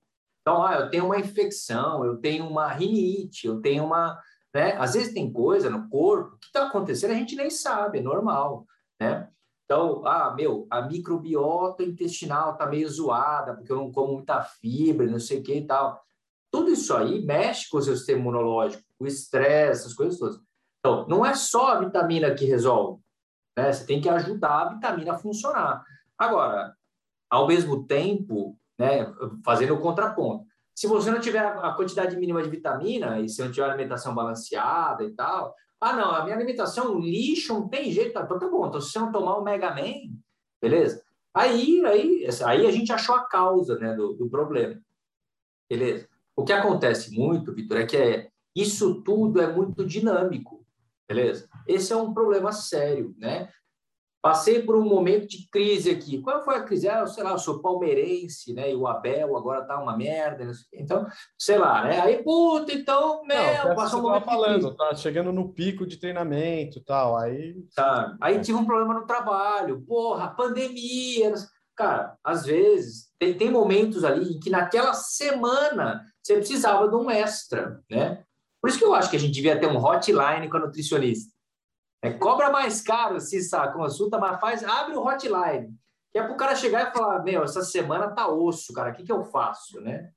[0.43, 4.21] Então, ah, eu tenho uma infecção, eu tenho uma rinite, eu tenho uma,
[4.55, 4.77] né?
[4.77, 8.67] Às vezes tem coisa no corpo que está acontecendo, a gente nem sabe, é normal,
[9.01, 9.27] né?
[9.65, 15.07] Então, ah, meu, a microbiota intestinal está meio zoada, porque eu não como muita fibra,
[15.07, 16.05] não sei o que e tal.
[16.55, 20.39] Tudo isso aí mexe com o seu sistema imunológico, o estresse, as coisas todas.
[20.79, 23.03] Então, não é só a vitamina que resolve.
[23.59, 23.73] Né?
[23.73, 25.85] Você tem que ajudar a vitamina a funcionar.
[26.17, 26.73] Agora,
[27.29, 29.13] ao mesmo tempo, né,
[29.45, 33.51] fazendo o contraponto, se você não tiver a quantidade mínima de vitamina e se não
[33.51, 38.23] tiver alimentação balanceada e tal, ah, não, a minha alimentação lixo, não tem jeito, tá,
[38.23, 38.69] então tá bom.
[38.69, 40.15] Então, se você não tomar o Mega Man,
[40.63, 41.03] beleza?
[41.35, 44.81] Aí, aí, aí a gente achou a causa né, do, do problema.
[45.69, 46.14] Beleza?
[46.37, 50.65] O que acontece muito, Vitor, é que é, isso tudo é muito dinâmico,
[51.09, 51.49] beleza?
[51.67, 53.49] Esse é um problema sério, né?
[54.25, 56.19] Passei por um momento de crise aqui.
[56.23, 56.89] Qual foi a crise?
[56.89, 58.73] Ah, sei lá, eu sou palmeirense, né?
[58.73, 60.51] E o Abel agora tá uma merda.
[60.73, 61.07] Então,
[61.39, 62.01] sei lá, né?
[62.01, 66.79] Aí, puta, então, meu, não, passou um momento falando, tá chegando no pico de treinamento
[66.79, 67.19] e tal.
[67.19, 67.55] Aí.
[67.77, 68.17] Tá.
[68.19, 69.83] Aí tive um problema no trabalho.
[69.83, 71.35] Porra, pandemia.
[71.77, 77.11] Cara, às vezes, tem, tem momentos ali em que naquela semana você precisava de um
[77.11, 78.25] extra, né?
[78.61, 81.31] Por isso que eu acho que a gente devia ter um hotline com a nutricionista.
[82.03, 85.75] É, cobra mais caro se a consulta, mas faz, abre o hotline.
[86.11, 88.95] Que é para o cara chegar e falar, meu, essa semana tá osso, cara, o
[88.95, 90.11] que, que eu faço, né?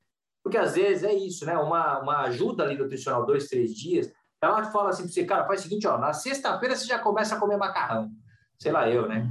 [0.43, 1.57] Porque às vezes é isso, né?
[1.57, 4.09] Uma, uma ajuda ali nutricional, dois, três dias,
[4.41, 7.35] ela fala assim para você, cara, faz o seguinte, ó, na sexta-feira você já começa
[7.35, 8.09] a comer macarrão.
[8.57, 9.27] Sei lá eu, né?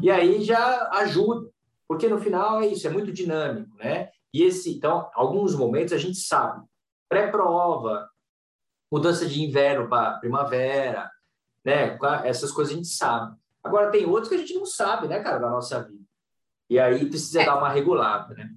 [0.00, 1.50] E aí já ajuda,
[1.88, 4.09] porque no final é isso, é muito dinâmico, né?
[4.32, 6.64] E esse, então, alguns momentos a gente sabe,
[7.08, 8.08] pré-prova,
[8.90, 11.10] mudança de inverno para primavera,
[11.64, 11.98] né?
[12.24, 13.36] Essas coisas a gente sabe.
[13.62, 16.04] Agora, tem outros que a gente não sabe, né, cara, da nossa vida.
[16.68, 17.46] E aí precisa é.
[17.46, 18.50] dar uma regulada, né?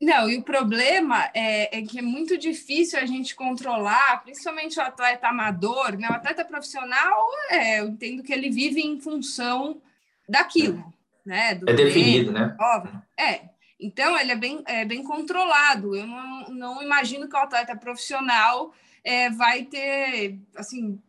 [0.00, 4.82] Não, e o problema é, é, que é muito difícil a gente controlar, principalmente o
[4.82, 6.08] atleta amador, né?
[6.10, 9.80] O atleta profissional, é, eu entendo que ele vive em função
[10.28, 10.84] daquilo,
[11.24, 11.54] né?
[11.54, 12.54] Do é definido, né?
[12.60, 13.02] Óbvio.
[13.18, 13.53] É.
[13.78, 15.94] Então, ele é bem, é bem controlado.
[15.96, 18.72] Eu não, não imagino que o atleta profissional
[19.02, 21.00] é, vai ter, assim,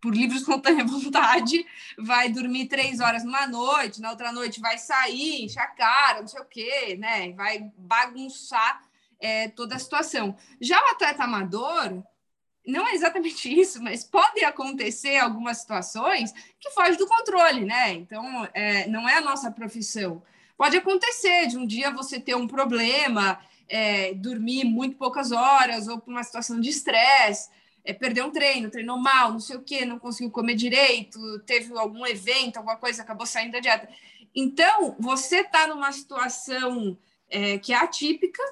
[0.00, 1.64] por livre espontânea vontade,
[1.96, 6.28] vai dormir três horas numa noite, na outra noite vai sair, encher a cara, não
[6.28, 7.32] sei o quê, né?
[7.32, 8.82] Vai bagunçar
[9.20, 10.36] é, toda a situação.
[10.60, 12.02] Já o atleta amador,
[12.66, 17.92] não é exatamente isso, mas pode acontecer algumas situações que fogem do controle, né?
[17.92, 20.22] Então, é, não é a nossa profissão.
[20.62, 23.36] Pode acontecer de um dia você ter um problema,
[23.68, 27.50] é, dormir muito poucas horas, ou por uma situação de estresse,
[27.84, 27.92] é,
[28.24, 32.58] um treino, treinou mal, não sei o quê, não conseguiu comer direito, teve algum evento,
[32.58, 33.88] alguma coisa, acabou saindo da dieta.
[34.32, 36.96] Então, você está numa situação
[37.28, 38.44] é, que é atípica,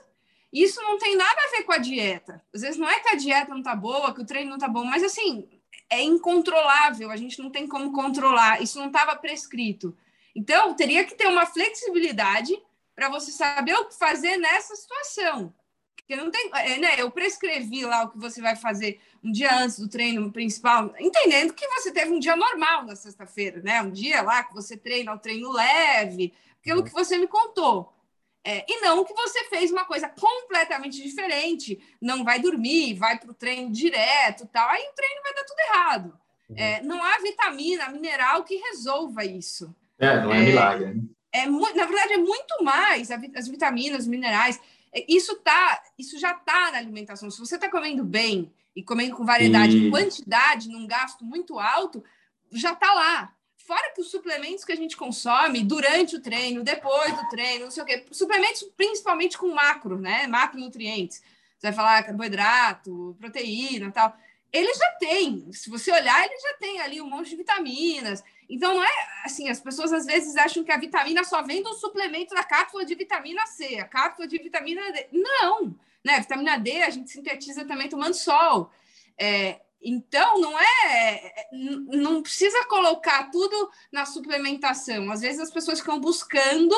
[0.53, 2.43] isso não tem nada a ver com a dieta.
[2.53, 4.67] Às vezes não é que a dieta não está boa, que o treino não está
[4.67, 5.49] bom, mas assim,
[5.89, 9.97] é incontrolável, a gente não tem como controlar, isso não estava prescrito.
[10.41, 12.59] Então, teria que ter uma flexibilidade
[12.95, 15.55] para você saber o que fazer nessa situação.
[15.95, 16.95] Porque não tem, é, né?
[16.99, 21.53] Eu prescrevi lá o que você vai fazer um dia antes do treino principal, entendendo
[21.53, 23.83] que você teve um dia normal na sexta-feira, né?
[23.83, 27.95] Um dia lá que você treina o treino leve, aquilo que você me contou.
[28.43, 33.31] É, e não que você fez uma coisa completamente diferente, não vai dormir, vai para
[33.31, 36.21] o treino direto tal, aí o treino vai dar tudo errado.
[36.49, 36.57] Uhum.
[36.57, 39.77] É, não há vitamina, mineral que resolva isso.
[40.01, 40.95] É, não é, é milagre.
[40.95, 41.03] Né?
[41.33, 44.61] É, na verdade, é muito mais as vitaminas, os minerais.
[44.93, 47.31] É, isso tá, isso já está na alimentação.
[47.31, 52.03] Se você está comendo bem e comendo com variedade e quantidade, num gasto muito alto,
[52.51, 53.33] já está lá.
[53.57, 57.71] Fora que os suplementos que a gente consome durante o treino, depois do treino, não
[57.71, 60.27] sei o quê, suplementos principalmente com macro, né?
[60.27, 61.23] Macronutrientes.
[61.57, 64.17] Você vai falar carboidrato, proteína tal.
[64.53, 68.23] Ele já tem, se você olhar, ele já tem ali um monte de vitaminas.
[68.49, 71.73] Então, não é assim, as pessoas às vezes acham que a vitamina só vem do
[71.75, 75.07] suplemento da cápsula de vitamina C, a cápsula de vitamina D.
[75.13, 75.75] Não,
[76.05, 76.19] né?
[76.19, 78.73] Vitamina D a gente sintetiza também tomando sol.
[79.17, 81.49] É, então, não é.
[81.53, 85.11] Não precisa colocar tudo na suplementação.
[85.13, 86.75] Às vezes as pessoas ficam buscando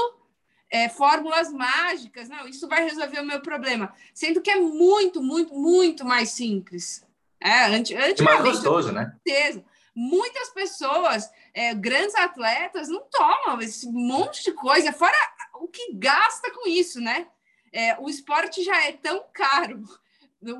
[0.70, 2.28] é, fórmulas mágicas.
[2.28, 3.94] Não, isso vai resolver o meu problema.
[4.12, 7.02] Sendo que é muito, muito, muito mais simples.
[7.42, 9.14] É, antes, antes mais gostoso, né?
[9.26, 9.64] Certeza.
[9.94, 15.16] Muitas pessoas é, grandes atletas não tomam esse monte de coisa, fora
[15.54, 17.26] o que gasta com isso, né?
[17.72, 19.82] É, o esporte já é tão caro,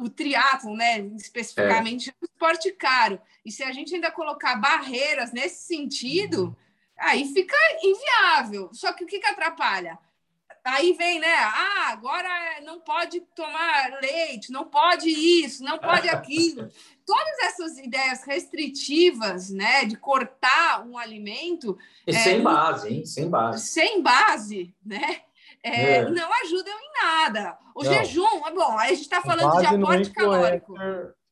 [0.01, 0.99] o triatlon, né?
[1.17, 3.21] Especificamente, é um esporte caro.
[3.45, 6.57] E se a gente ainda colocar barreiras nesse sentido,
[6.99, 8.71] aí fica inviável.
[8.73, 9.99] Só que o que, que atrapalha?
[10.65, 11.35] Aí vem, né?
[11.35, 12.29] Ah, agora
[12.65, 16.69] não pode tomar leite, não pode isso, não pode aquilo
[17.05, 21.77] todas essas ideias restritivas, né, de cortar um alimento.
[22.07, 23.05] E é, sem base, hein?
[23.05, 23.67] Sem base.
[23.67, 25.21] Sem base, né?
[25.63, 26.09] É, é.
[26.09, 27.59] Não ajudam em nada.
[27.75, 27.93] O não.
[27.93, 30.75] jejum, é bom, aí a gente está falando de aporte calórico.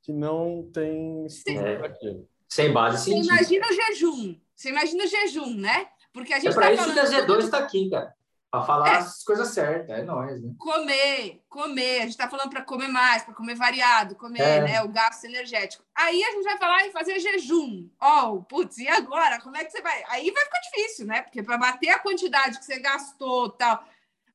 [0.03, 2.21] Que não tem é.
[2.49, 3.23] Sem base, sim.
[3.23, 4.37] Você imagina o jejum.
[4.55, 5.87] Você imagina o jejum, né?
[6.13, 8.15] Porque a gente é para tá isso que a Z2 está aqui, cara.
[8.51, 8.97] Para falar é.
[8.97, 10.53] as coisas certas, é nóis, né?
[10.59, 11.99] Comer, comer.
[11.99, 14.61] A gente está falando para comer mais, para comer variado, comer é.
[14.61, 15.85] né, o gasto energético.
[15.95, 17.89] Aí a gente vai falar em fazer jejum.
[18.03, 19.41] Oh, putz, e agora?
[19.41, 20.03] Como é que você vai?
[20.09, 21.23] Aí vai ficar difícil, né?
[21.23, 23.85] Porque para bater a quantidade que você gastou tal,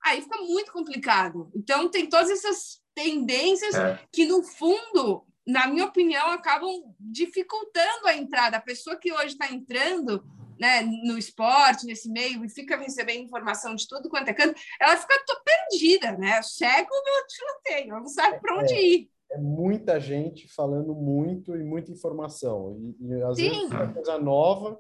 [0.01, 1.51] aí fica muito complicado.
[1.53, 3.99] Então, tem todas essas tendências é.
[4.13, 8.55] que, no fundo, na minha opinião, acabam dificultando a entrada.
[8.55, 10.24] A pessoa que hoje está entrando
[10.60, 14.95] né, no esporte, nesse meio, e fica recebendo informação de tudo quanto é canto, ela
[14.97, 16.41] fica perdida, né?
[16.41, 19.10] Cego no tiroteio, ela não sabe para onde é, ir.
[19.32, 22.78] É muita gente falando muito e muita informação.
[22.99, 23.49] E, e às Sim.
[23.49, 24.80] vezes é uma coisa nova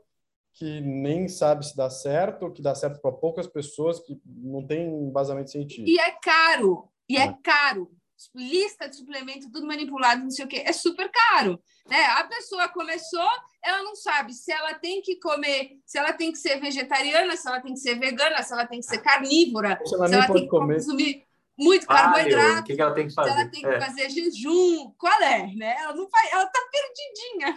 [0.53, 4.65] que nem sabe se dá certo, ou que dá certo para poucas pessoas, que não
[4.65, 5.89] tem embasamento científico.
[5.89, 7.91] E é caro, e é, é caro
[8.33, 11.59] lista de suplemento, tudo manipulado, não sei o quê, é super caro.
[11.89, 12.03] Né?
[12.17, 13.27] A pessoa começou,
[13.63, 17.47] ela não sabe se ela tem que comer, se ela tem que ser vegetariana, se
[17.47, 20.27] ela tem que ser vegana, se ela tem que ser carnívora, se ela, se ela
[20.27, 20.75] tem que comer.
[20.75, 21.23] consumir
[21.57, 23.31] muito carboidrato, o que, que, ela tem que fazer?
[23.31, 23.79] se ela tem que é.
[23.79, 25.47] fazer jejum, qual é?
[25.55, 25.75] Né?
[25.79, 27.55] Ela não vai, ela tá perdidinha.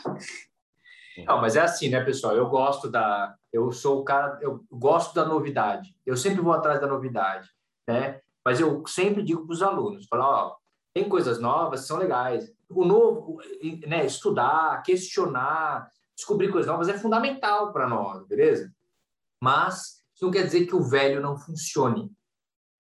[1.27, 2.37] Não, mas é assim, né, pessoal?
[2.37, 5.95] Eu gosto da, eu sou o cara, eu gosto da novidade.
[6.07, 7.49] Eu sempre vou atrás da novidade,
[7.87, 8.21] né?
[8.49, 10.57] Mas eu sempre digo para os alunos, falar, ó,
[10.95, 12.51] tem coisas novas, são legais.
[12.71, 13.43] O novo,
[13.87, 15.87] né, estudar, questionar,
[16.17, 18.73] descobrir coisas novas é fundamental para nós, beleza?
[19.39, 22.11] Mas isso não quer dizer que o velho não funcione,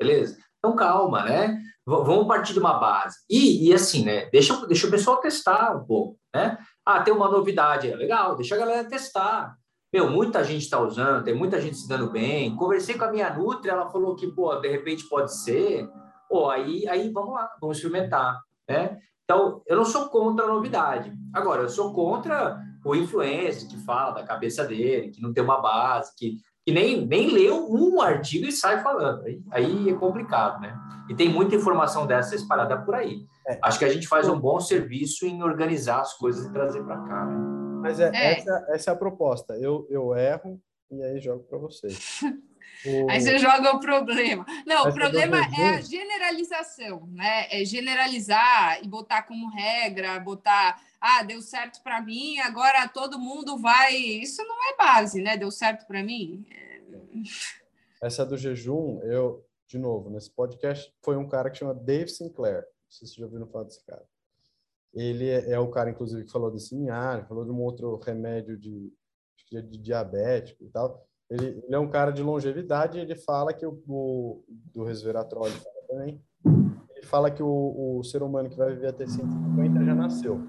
[0.00, 0.38] beleza?
[0.56, 1.60] Então calma, né?
[1.86, 3.18] V vamos partir de uma base.
[3.28, 4.24] E, e assim, né?
[4.30, 6.56] Deixa, deixa o pessoal testar um pouco, né?
[6.82, 9.54] Ah, tem uma novidade, é legal, deixa a galera testar.
[9.92, 12.54] Meu, muita gente está usando, tem muita gente se dando bem.
[12.54, 15.88] Conversei com a minha Nutri, ela falou que, pô, de repente pode ser.
[16.28, 18.98] Pô, aí, aí vamos lá, vamos experimentar, né?
[19.24, 21.12] Então, eu não sou contra a novidade.
[21.32, 25.60] Agora, eu sou contra o influencer que fala da cabeça dele, que não tem uma
[25.60, 26.36] base, que,
[26.66, 29.22] que nem, nem leu um artigo e sai falando.
[29.24, 30.78] Aí, aí é complicado, né?
[31.08, 33.24] E tem muita informação dessa espalhada por aí.
[33.46, 33.58] É.
[33.62, 36.98] Acho que a gente faz um bom serviço em organizar as coisas e trazer para
[36.98, 37.67] cá, né?
[37.80, 38.38] Mas é, é.
[38.38, 39.54] Essa, essa é a proposta.
[39.58, 40.60] Eu, eu erro
[40.90, 42.20] e aí jogo para vocês.
[42.86, 43.10] O...
[43.10, 44.46] Aí você joga o problema.
[44.64, 47.48] Não, Mas o problema é a generalização, né?
[47.50, 53.58] É generalizar e botar como regra, botar, ah, deu certo para mim, agora todo mundo
[53.58, 53.96] vai.
[53.96, 55.36] Isso não é base, né?
[55.36, 56.46] Deu certo para mim.
[58.00, 62.62] Essa do jejum, eu, de novo, nesse podcast, foi um cara que chama Dave Sinclair.
[62.62, 64.04] Não sei se você já ouviu falar desse cara.
[64.98, 68.56] Ele é, é, o cara, inclusive, que falou desse linhar, falou de um outro remédio
[68.56, 68.92] de,
[69.50, 71.06] de, de diabético e tal.
[71.30, 75.46] Ele, ele, é um cara de longevidade ele fala que o, o do resveratrol
[75.86, 76.22] também,
[76.96, 80.40] ele fala que o, o ser humano que vai viver até 150 já nasceu.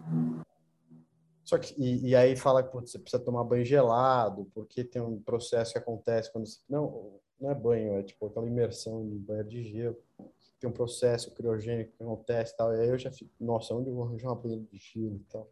[1.44, 5.22] Só que, e, e aí fala que você precisa tomar banho gelado, porque tem um
[5.22, 9.44] processo que acontece quando você, não, não é banho, é tipo aquela imersão em banho
[9.44, 9.98] de gelo
[10.60, 12.74] tem um processo criogênico que acontece e tal.
[12.76, 15.32] E aí eu já fico, nossa, onde eu vou arranjar uma banheira de gelo e
[15.32, 15.50] tal?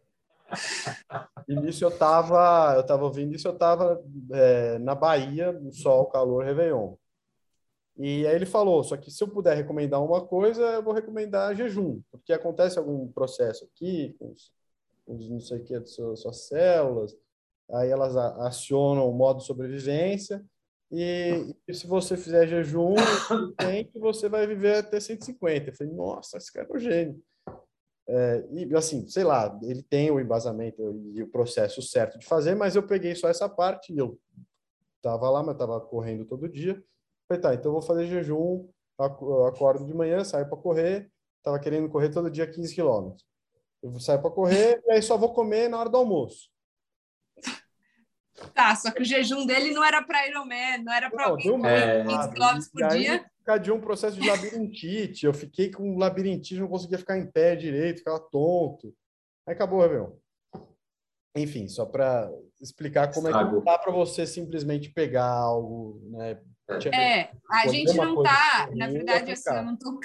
[1.48, 4.02] E nisso eu tava, eu tava ouvindo isso, eu tava
[4.32, 6.94] é, na Bahia, no sol, calor, Réveillon.
[7.96, 11.54] E aí ele falou, só que se eu puder recomendar uma coisa, eu vou recomendar
[11.54, 14.52] jejum, porque acontece algum processo aqui, com os,
[15.06, 17.16] os não sei o que, das suas, suas células,
[17.72, 20.44] aí elas acionam o modo sobrevivência,
[20.90, 22.94] e, e, se você fizer jejum,
[23.58, 25.70] tem você vai viver até 150.
[25.70, 27.22] Eu falei, nossa, esse cara é um gênio.
[28.08, 30.80] É, e assim, sei lá, ele tem o embasamento
[31.14, 34.18] e o processo certo de fazer, mas eu peguei só essa parte e eu
[35.02, 36.82] tava lá, mas tava correndo todo dia.
[37.28, 38.66] Falei, tá, então eu vou fazer jejum,
[39.46, 41.10] acordo de manhã, saio para correr,
[41.42, 43.26] tava querendo correr todo dia 15 quilômetros.
[43.82, 46.48] Eu saio para correr e aí só vou comer na hora do almoço.
[48.54, 52.06] Tá, só que o jejum dele não era para Ironman, não era para alguém correr
[52.06, 53.30] 15 km por dia.
[53.44, 55.26] Cadê um processo de labirintite.
[55.26, 58.94] Eu fiquei com labirintite, não conseguia ficar em pé direito, ficava tonto.
[59.46, 60.10] Aí acabou, Réveillon.
[61.36, 62.30] Enfim, só para
[62.60, 66.38] explicar como é que dá para você simplesmente pegar algo, né?
[66.92, 70.00] É, a gente não tá, na verdade, assim, eu não tô,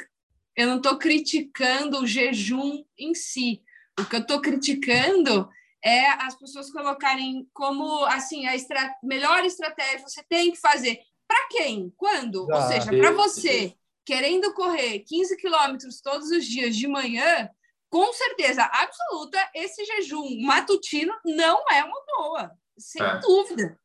[0.55, 3.61] eu não tô criticando o jejum em si.
[3.99, 5.49] O que eu tô criticando
[5.83, 10.99] é as pessoas colocarem como assim a estra melhor estratégia você tem que fazer.
[11.27, 11.93] Para quem?
[11.97, 12.47] Quando?
[12.51, 13.75] Ah, Ou seja, para você
[14.05, 17.49] querendo correr 15 quilômetros todos os dias de manhã,
[17.89, 23.19] com certeza absoluta, esse jejum matutino não é uma boa, sem é.
[23.19, 23.79] dúvida.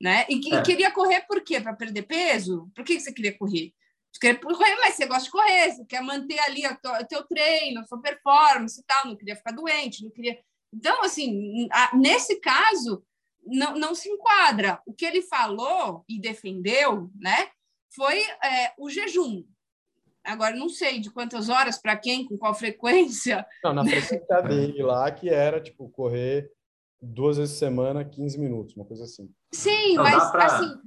[0.00, 0.24] Né?
[0.28, 0.58] E, é.
[0.58, 1.60] e, queria correr por quê?
[1.60, 2.70] Para perder peso?
[2.74, 3.74] Por que você queria correr?
[4.12, 7.80] Você queria correr, mas você gosta de correr, você quer manter ali o teu treino,
[7.80, 10.38] a sua performance e tal, não queria ficar doente, não queria
[10.72, 13.02] então, assim, nesse caso,
[13.44, 14.80] não, não se enquadra.
[14.86, 17.48] O que ele falou e defendeu, né,
[17.94, 19.44] foi é, o jejum.
[20.22, 23.44] Agora, não sei de quantas horas, para quem, com qual frequência.
[23.64, 26.50] Não, na frequência dele lá, que era, tipo, correr
[27.00, 29.32] duas vezes por semana, 15 minutos, uma coisa assim.
[29.52, 30.44] Sim, não, mas, pra...
[30.44, 30.78] assim,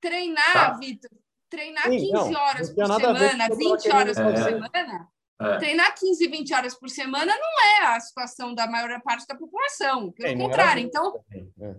[0.00, 0.72] treinar, tá.
[0.78, 1.10] Vitor,
[1.48, 4.42] treinar Sim, 15 não, horas por semana, 20 horas por é.
[4.42, 5.08] semana,
[5.40, 5.58] é.
[5.58, 10.12] Treinar 15, 20 horas por semana não é a situação da maior parte da população,
[10.12, 10.82] pelo é, contrário.
[10.82, 11.24] Então,
[11.60, 11.74] é.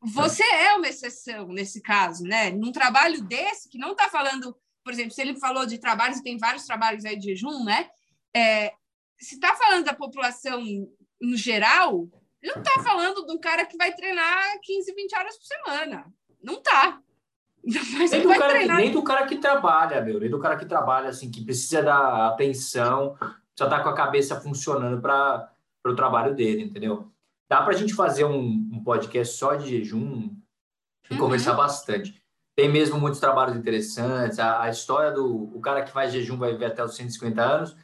[0.00, 2.50] você é uma exceção nesse caso, né?
[2.50, 6.22] Num trabalho desse, que não está falando, por exemplo, se ele falou de trabalhos, e
[6.22, 7.90] tem vários trabalhos aí de jejum, né?
[8.34, 8.72] É,
[9.18, 10.62] se está falando da população
[11.20, 12.08] no geral,
[12.40, 16.06] ele não está falando do cara que vai treinar 15, 20 horas por semana.
[16.40, 17.02] Não está.
[17.66, 18.76] Nem do, cara, treinar...
[18.76, 22.28] nem do cara que trabalha, meu, nem do cara que trabalha, assim, que precisa da
[22.28, 23.16] atenção,
[23.58, 25.50] já tá com a cabeça funcionando para
[25.84, 27.10] o trabalho dele, entendeu?
[27.48, 30.30] Dá para a gente fazer um, um, podcast só de jejum
[31.10, 31.18] e uhum.
[31.18, 32.22] conversar bastante.
[32.56, 34.38] Tem mesmo muitos trabalhos interessantes.
[34.38, 37.76] A, a, história do o cara que faz jejum vai viver até os 150 anos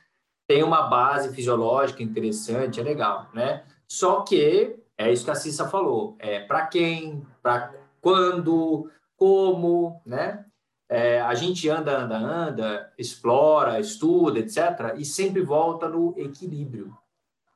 [0.49, 3.65] tem uma base fisiológica interessante, é legal, né?
[3.89, 6.17] Só que é isso que a Cissa falou.
[6.19, 8.91] É para quem, para quando,
[9.23, 10.45] como, né?
[10.91, 16.93] É, a gente anda, anda, anda, explora, estuda, etc., e sempre volta no equilíbrio.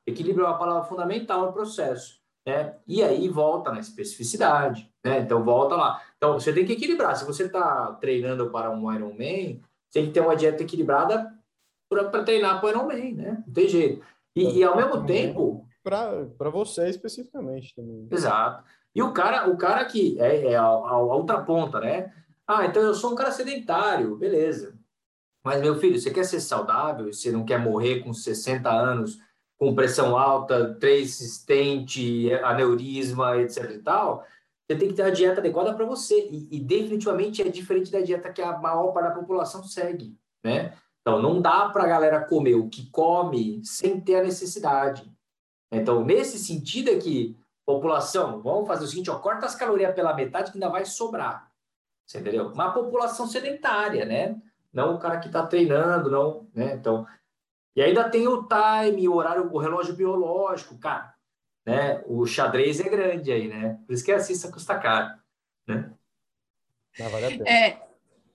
[0.07, 2.77] Equilíbrio é uma palavra fundamental no processo, né?
[2.87, 5.19] E aí volta na especificidade, né?
[5.19, 6.01] Então volta lá.
[6.17, 7.17] Então você tem que equilibrar.
[7.17, 9.61] Se você está treinando para um Ironman,
[9.93, 11.35] tem que ter uma dieta equilibrada
[11.91, 13.43] para treinar para o Ironman, né?
[13.45, 14.07] Não tem jeito.
[14.37, 18.07] E, e ao mesmo tempo para você especificamente também.
[18.09, 18.65] Exato.
[18.97, 22.11] E o cara, o cara que é, é a, a, outra ponta, né?
[22.47, 24.75] Ah, então eu sou um cara sedentário, beleza.
[25.45, 29.19] Mas, meu filho, você quer ser saudável, você não quer morrer com 60 anos,
[29.59, 34.25] com pressão alta, três estente, aneurisma, etc e tal,
[34.67, 36.29] você tem que ter a dieta adequada para você.
[36.31, 40.73] E, e, definitivamente é diferente da dieta que a maior parte da população segue, né?
[41.03, 45.13] Então, não dá para a galera comer o que come sem ter a necessidade.
[45.71, 47.37] Então, nesse sentido é que
[47.67, 51.51] população, vamos fazer o seguinte, ó, corta as calorias pela metade que ainda vai sobrar.
[52.07, 52.47] Você entendeu?
[52.47, 54.41] Uma população sedentária, né?
[54.73, 56.75] Não o cara que está treinando, não, né?
[56.75, 57.05] Então,
[57.75, 61.13] e ainda tem o time, o horário, o relógio biológico, cara,
[61.67, 62.03] né?
[62.07, 63.81] O xadrez é grande aí, né?
[63.85, 65.19] Por isso que assista custa caro,
[65.67, 65.91] né?
[66.99, 67.79] Não, vale é,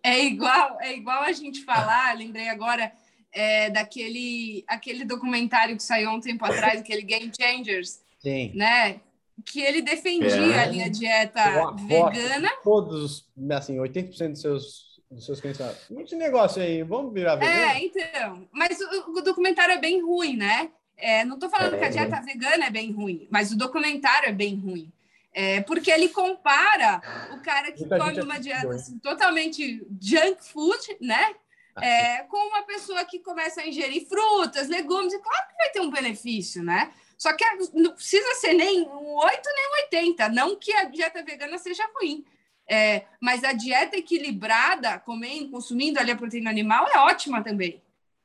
[0.03, 2.91] é igual, é igual a gente falar, lembrei agora
[3.31, 8.51] é, daquele aquele documentário que saiu há um tempo atrás, aquele Game Changers, Sim.
[8.53, 8.99] né?
[9.45, 10.59] Que ele defendia é.
[10.59, 12.49] ali a dieta vegana.
[12.63, 17.53] Todos, assim, 80% dos seus dos seus clientes esse negócio aí, vamos virar vegano?
[17.53, 18.47] É, então.
[18.51, 20.71] Mas o, o documentário é bem ruim, né?
[20.95, 21.77] É, não estou falando é.
[21.77, 21.89] que a é.
[21.89, 24.91] dieta vegana é bem ruim, mas o documentário é bem ruim.
[25.33, 27.01] É, porque ele compara
[27.33, 31.35] o cara que Muita come uma dieta assim, totalmente junk food, né?
[31.73, 35.69] Ah, é, com uma pessoa que começa a ingerir frutas, legumes, e claro que vai
[35.69, 36.91] ter um benefício, né?
[37.21, 37.45] Só que
[37.75, 41.87] não precisa ser nem um 8 nem um 80, não que a dieta vegana seja
[41.93, 42.25] ruim.
[42.67, 47.79] É, mas a dieta equilibrada, comendo, consumindo ali a proteína animal, é ótima também.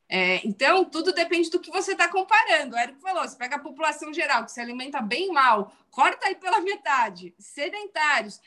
[0.08, 2.74] É, então, tudo depende do que você está comparando.
[2.74, 6.34] O Érico falou: você pega a população geral, que se alimenta bem mal, corta aí
[6.34, 8.40] pela metade, sedentários,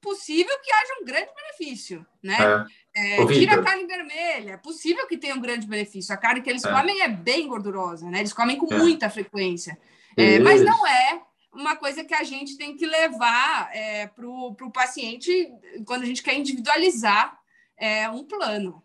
[0.00, 2.36] possível que haja um grande benefício, né?
[2.40, 2.81] É.
[2.94, 6.12] É, tira a carne vermelha, é possível que tenha um grande benefício.
[6.12, 6.70] A carne que eles é.
[6.70, 8.18] comem é bem gordurosa, né?
[8.18, 8.78] Eles comem com é.
[8.78, 9.78] muita frequência.
[10.16, 11.22] É, mas não é
[11.54, 15.50] uma coisa que a gente tem que levar é, para o paciente
[15.86, 17.38] quando a gente quer individualizar
[17.78, 18.82] é, um plano.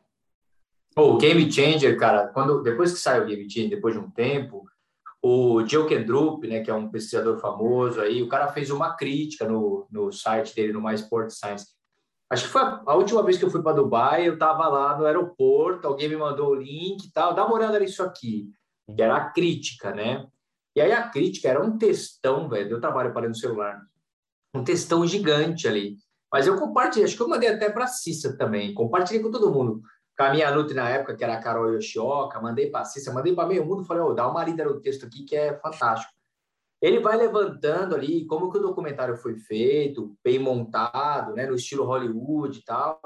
[0.96, 4.66] O Game Changer, cara, quando depois que sai o Game Changer, depois de um tempo,
[5.22, 9.48] o Joe Kendrup, né, que é um pesquisador famoso aí, o cara fez uma crítica
[9.48, 11.77] no, no site dele, no My Sport Science.
[12.30, 15.06] Acho que foi a última vez que eu fui para Dubai, eu estava lá no
[15.06, 18.50] aeroporto, alguém me mandou o link e tal, dá uma olhada nisso aqui,
[18.94, 20.28] que era a crítica, né?
[20.76, 23.82] E aí a crítica era um textão, velho, eu trabalho para no celular,
[24.54, 25.98] um textão gigante ali.
[26.32, 29.52] Mas eu compartilhei, acho que eu mandei até para a Cissa também, compartilhei com todo
[29.52, 29.82] mundo
[30.18, 33.14] com a minha Nutri na época, que era a Carol Yoshioka, mandei para a Cissa,
[33.14, 36.12] mandei para meio mundo, falei, oh, dá uma lida no texto aqui que é fantástico.
[36.82, 41.86] Ele vai levantando ali como que o documentário foi feito, bem montado, né, no estilo
[41.86, 43.00] Hollywood e tal,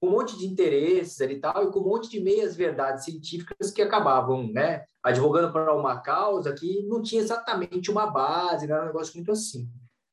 [0.00, 3.04] com um monte de interesses ali e tal, e com um monte de meias verdades
[3.04, 8.76] científicas que acabavam, né, advogando para uma causa que não tinha exatamente uma base, não
[8.76, 9.68] era um negócio muito assim.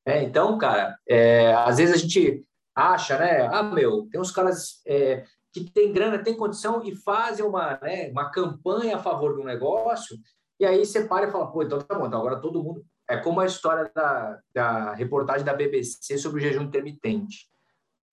[0.05, 2.45] É, então, cara, é, às vezes a gente
[2.75, 7.45] acha, né, ah, meu, tem uns caras é, que tem grana, tem condição e fazem
[7.45, 10.17] uma, né, uma campanha a favor do negócio,
[10.59, 12.83] e aí você para e fala, pô, então tá bom, então agora todo mundo.
[13.07, 17.47] É como a história da, da reportagem da BBC sobre o jejum intermitente.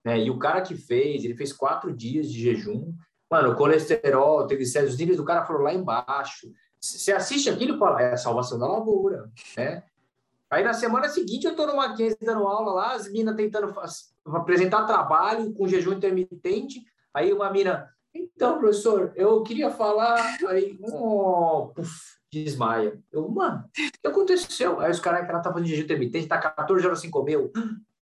[0.05, 0.19] Né?
[0.19, 2.93] E o cara que fez, ele fez quatro dias de jejum.
[3.29, 6.51] Mano, o colesterol, triglicéridos, os níveis do cara foram lá embaixo.
[6.79, 9.83] Você assiste aquilo e fala, é a salvação da lavoura, né?
[10.51, 13.73] Aí na semana seguinte eu tô no Mackenzie dando aula lá, as minas tentando
[14.27, 16.83] apresentar trabalho com jejum intermitente,
[17.13, 20.19] Aí uma mina, então, professor, eu queria falar.
[20.47, 22.99] Aí, oh, puf, desmaia.
[23.11, 23.71] Eu, mano, o
[24.01, 24.79] que aconteceu?
[24.79, 27.35] Aí os caras que ela tá fazendo jejum intermitente, tá 14 horas sem comer.
[27.35, 27.51] Eu,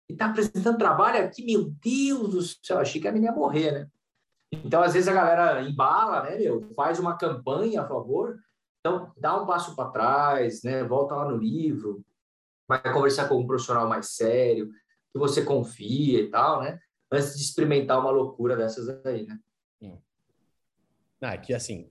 [0.09, 3.73] e tá apresentando trabalho aqui, meu Deus do céu, achei que a menina ia morrer,
[3.73, 3.91] né?
[4.51, 8.39] Então, às vezes a galera embala, né, meu, faz uma campanha a favor,
[8.81, 12.03] então dá um passo para trás, né, volta lá no livro,
[12.67, 14.71] vai conversar com um profissional mais sério,
[15.13, 16.81] que você confia e tal, né,
[17.13, 19.39] antes de experimentar uma loucura dessas aí, né?
[19.83, 19.99] Hum.
[21.21, 21.91] Ah, que assim,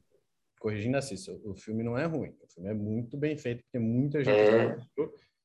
[0.60, 4.24] corrigindo assim, o filme não é ruim, o filme é muito bem feito, porque muita
[4.24, 4.78] gente é...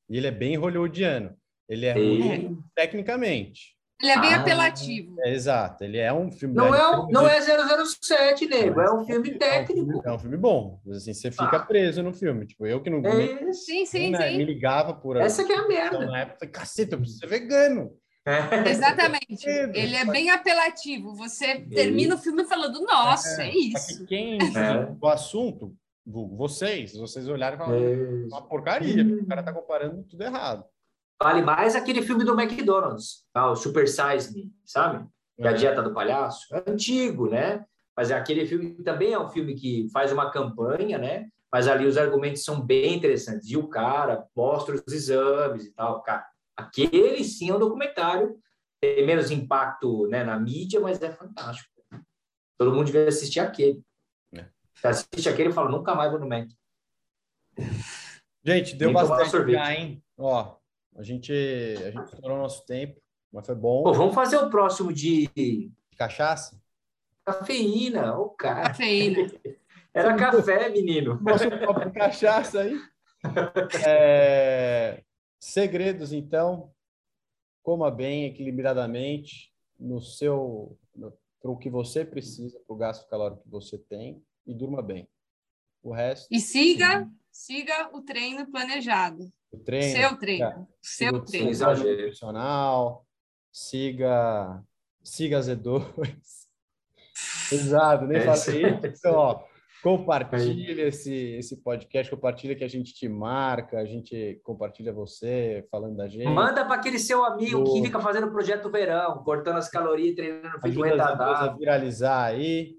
[0.08, 1.36] e ele é bem hollywoodiano.
[1.68, 3.76] Ele é ruim tecnicamente.
[4.02, 5.14] Ele é bem ah, apelativo.
[5.20, 6.56] É, exato, ele é um filme.
[6.56, 10.02] Não, é, um, não é 007, nego, é um filme técnico.
[10.04, 10.80] É um filme, bom.
[10.90, 11.64] Assim, você fica ah.
[11.64, 12.44] preso no filme.
[12.44, 12.98] Tipo, eu que não.
[13.08, 14.38] É, me, sim, sim, né, sim.
[14.38, 15.16] Me ligava por.
[15.16, 15.98] Essa que é a merda.
[15.98, 17.96] Então, na época, caceta, eu preciso ser vegano.
[18.24, 18.70] É.
[18.70, 19.46] Exatamente.
[19.74, 21.14] Ele é bem apelativo.
[21.14, 24.06] Você termina o filme falando, nossa, é, é isso.
[24.06, 24.94] quem é.
[25.00, 25.74] o assunto,
[26.06, 28.26] vocês, vocês olharem e falam, é.
[28.26, 30.64] uma porcaria, o cara tá comparando tudo errado.
[31.22, 33.48] Vale mais aquele filme do McDonald's, tá?
[33.48, 35.06] o Super Size Me, sabe?
[35.38, 36.54] É a dieta do palhaço.
[36.54, 37.64] É antigo, né?
[37.96, 41.28] Mas é aquele filme também é um filme que faz uma campanha, né?
[41.52, 43.50] Mas ali os argumentos são bem interessantes.
[43.50, 46.02] E o cara mostra os exames e tal.
[46.02, 46.24] Cara,
[46.64, 48.38] aquele sim é um documentário.
[48.80, 51.70] Tem menos impacto né, na mídia, mas é fantástico.
[52.58, 53.82] Todo mundo devia assistir aquele.
[54.34, 54.46] É.
[54.74, 56.48] Você assiste aquele e fala, nunca mais vou no Mac.
[58.44, 60.02] Gente, deu bastante já, hein?
[60.18, 60.56] Ó,
[60.96, 63.00] a gente, a gente estourou nosso tempo,
[63.32, 63.84] mas foi bom.
[63.84, 65.70] Pô, vamos fazer o próximo de...
[65.96, 66.60] Cachaça?
[67.24, 68.70] Cafeína, o cara.
[68.70, 69.30] Cafeína.
[69.94, 71.20] Era café, menino.
[71.22, 72.76] Nosso copo de cachaça aí.
[73.86, 75.04] É...
[75.42, 76.72] Segredos, então.
[77.64, 80.78] Coma bem, equilibradamente, no seu,
[81.40, 85.08] para o que você precisa, para o gasto calórico que você tem, e durma bem.
[85.82, 86.28] O resto.
[86.30, 87.56] E siga, sim.
[87.56, 89.32] siga o treino planejado.
[89.50, 89.96] O treino.
[89.96, 90.44] Seu treino.
[90.44, 91.50] É, seu treino.
[91.50, 91.96] Exagero.
[91.96, 93.04] Profissional.
[93.50, 94.64] Siga,
[95.02, 95.82] siga Z2.
[97.50, 98.86] Exato, nem é falei isso.
[98.86, 99.44] Então, ó,
[99.82, 105.96] compartilha esse, esse podcast, compartilha que a gente te marca, a gente compartilha você falando
[105.96, 106.28] da gente.
[106.28, 110.60] Manda para aquele seu amigo que fica fazendo o projeto verão, cortando as calorias, treinando
[110.60, 111.50] feito retardado.
[111.50, 112.76] a viralizar aí.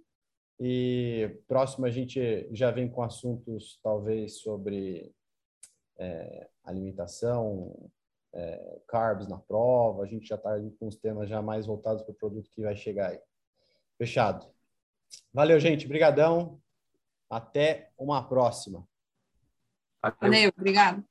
[0.60, 5.12] E próximo a gente já vem com assuntos talvez sobre
[6.00, 7.76] é, alimentação,
[8.34, 12.14] é, carbs na prova, a gente já está com os temas já mais voltados para
[12.14, 13.20] o produto que vai chegar aí.
[13.98, 14.48] Fechado.
[15.34, 15.86] Valeu, gente.
[15.86, 16.63] Obrigadão.
[17.30, 18.88] Até uma próxima.
[20.20, 21.04] Valeu, obrigado.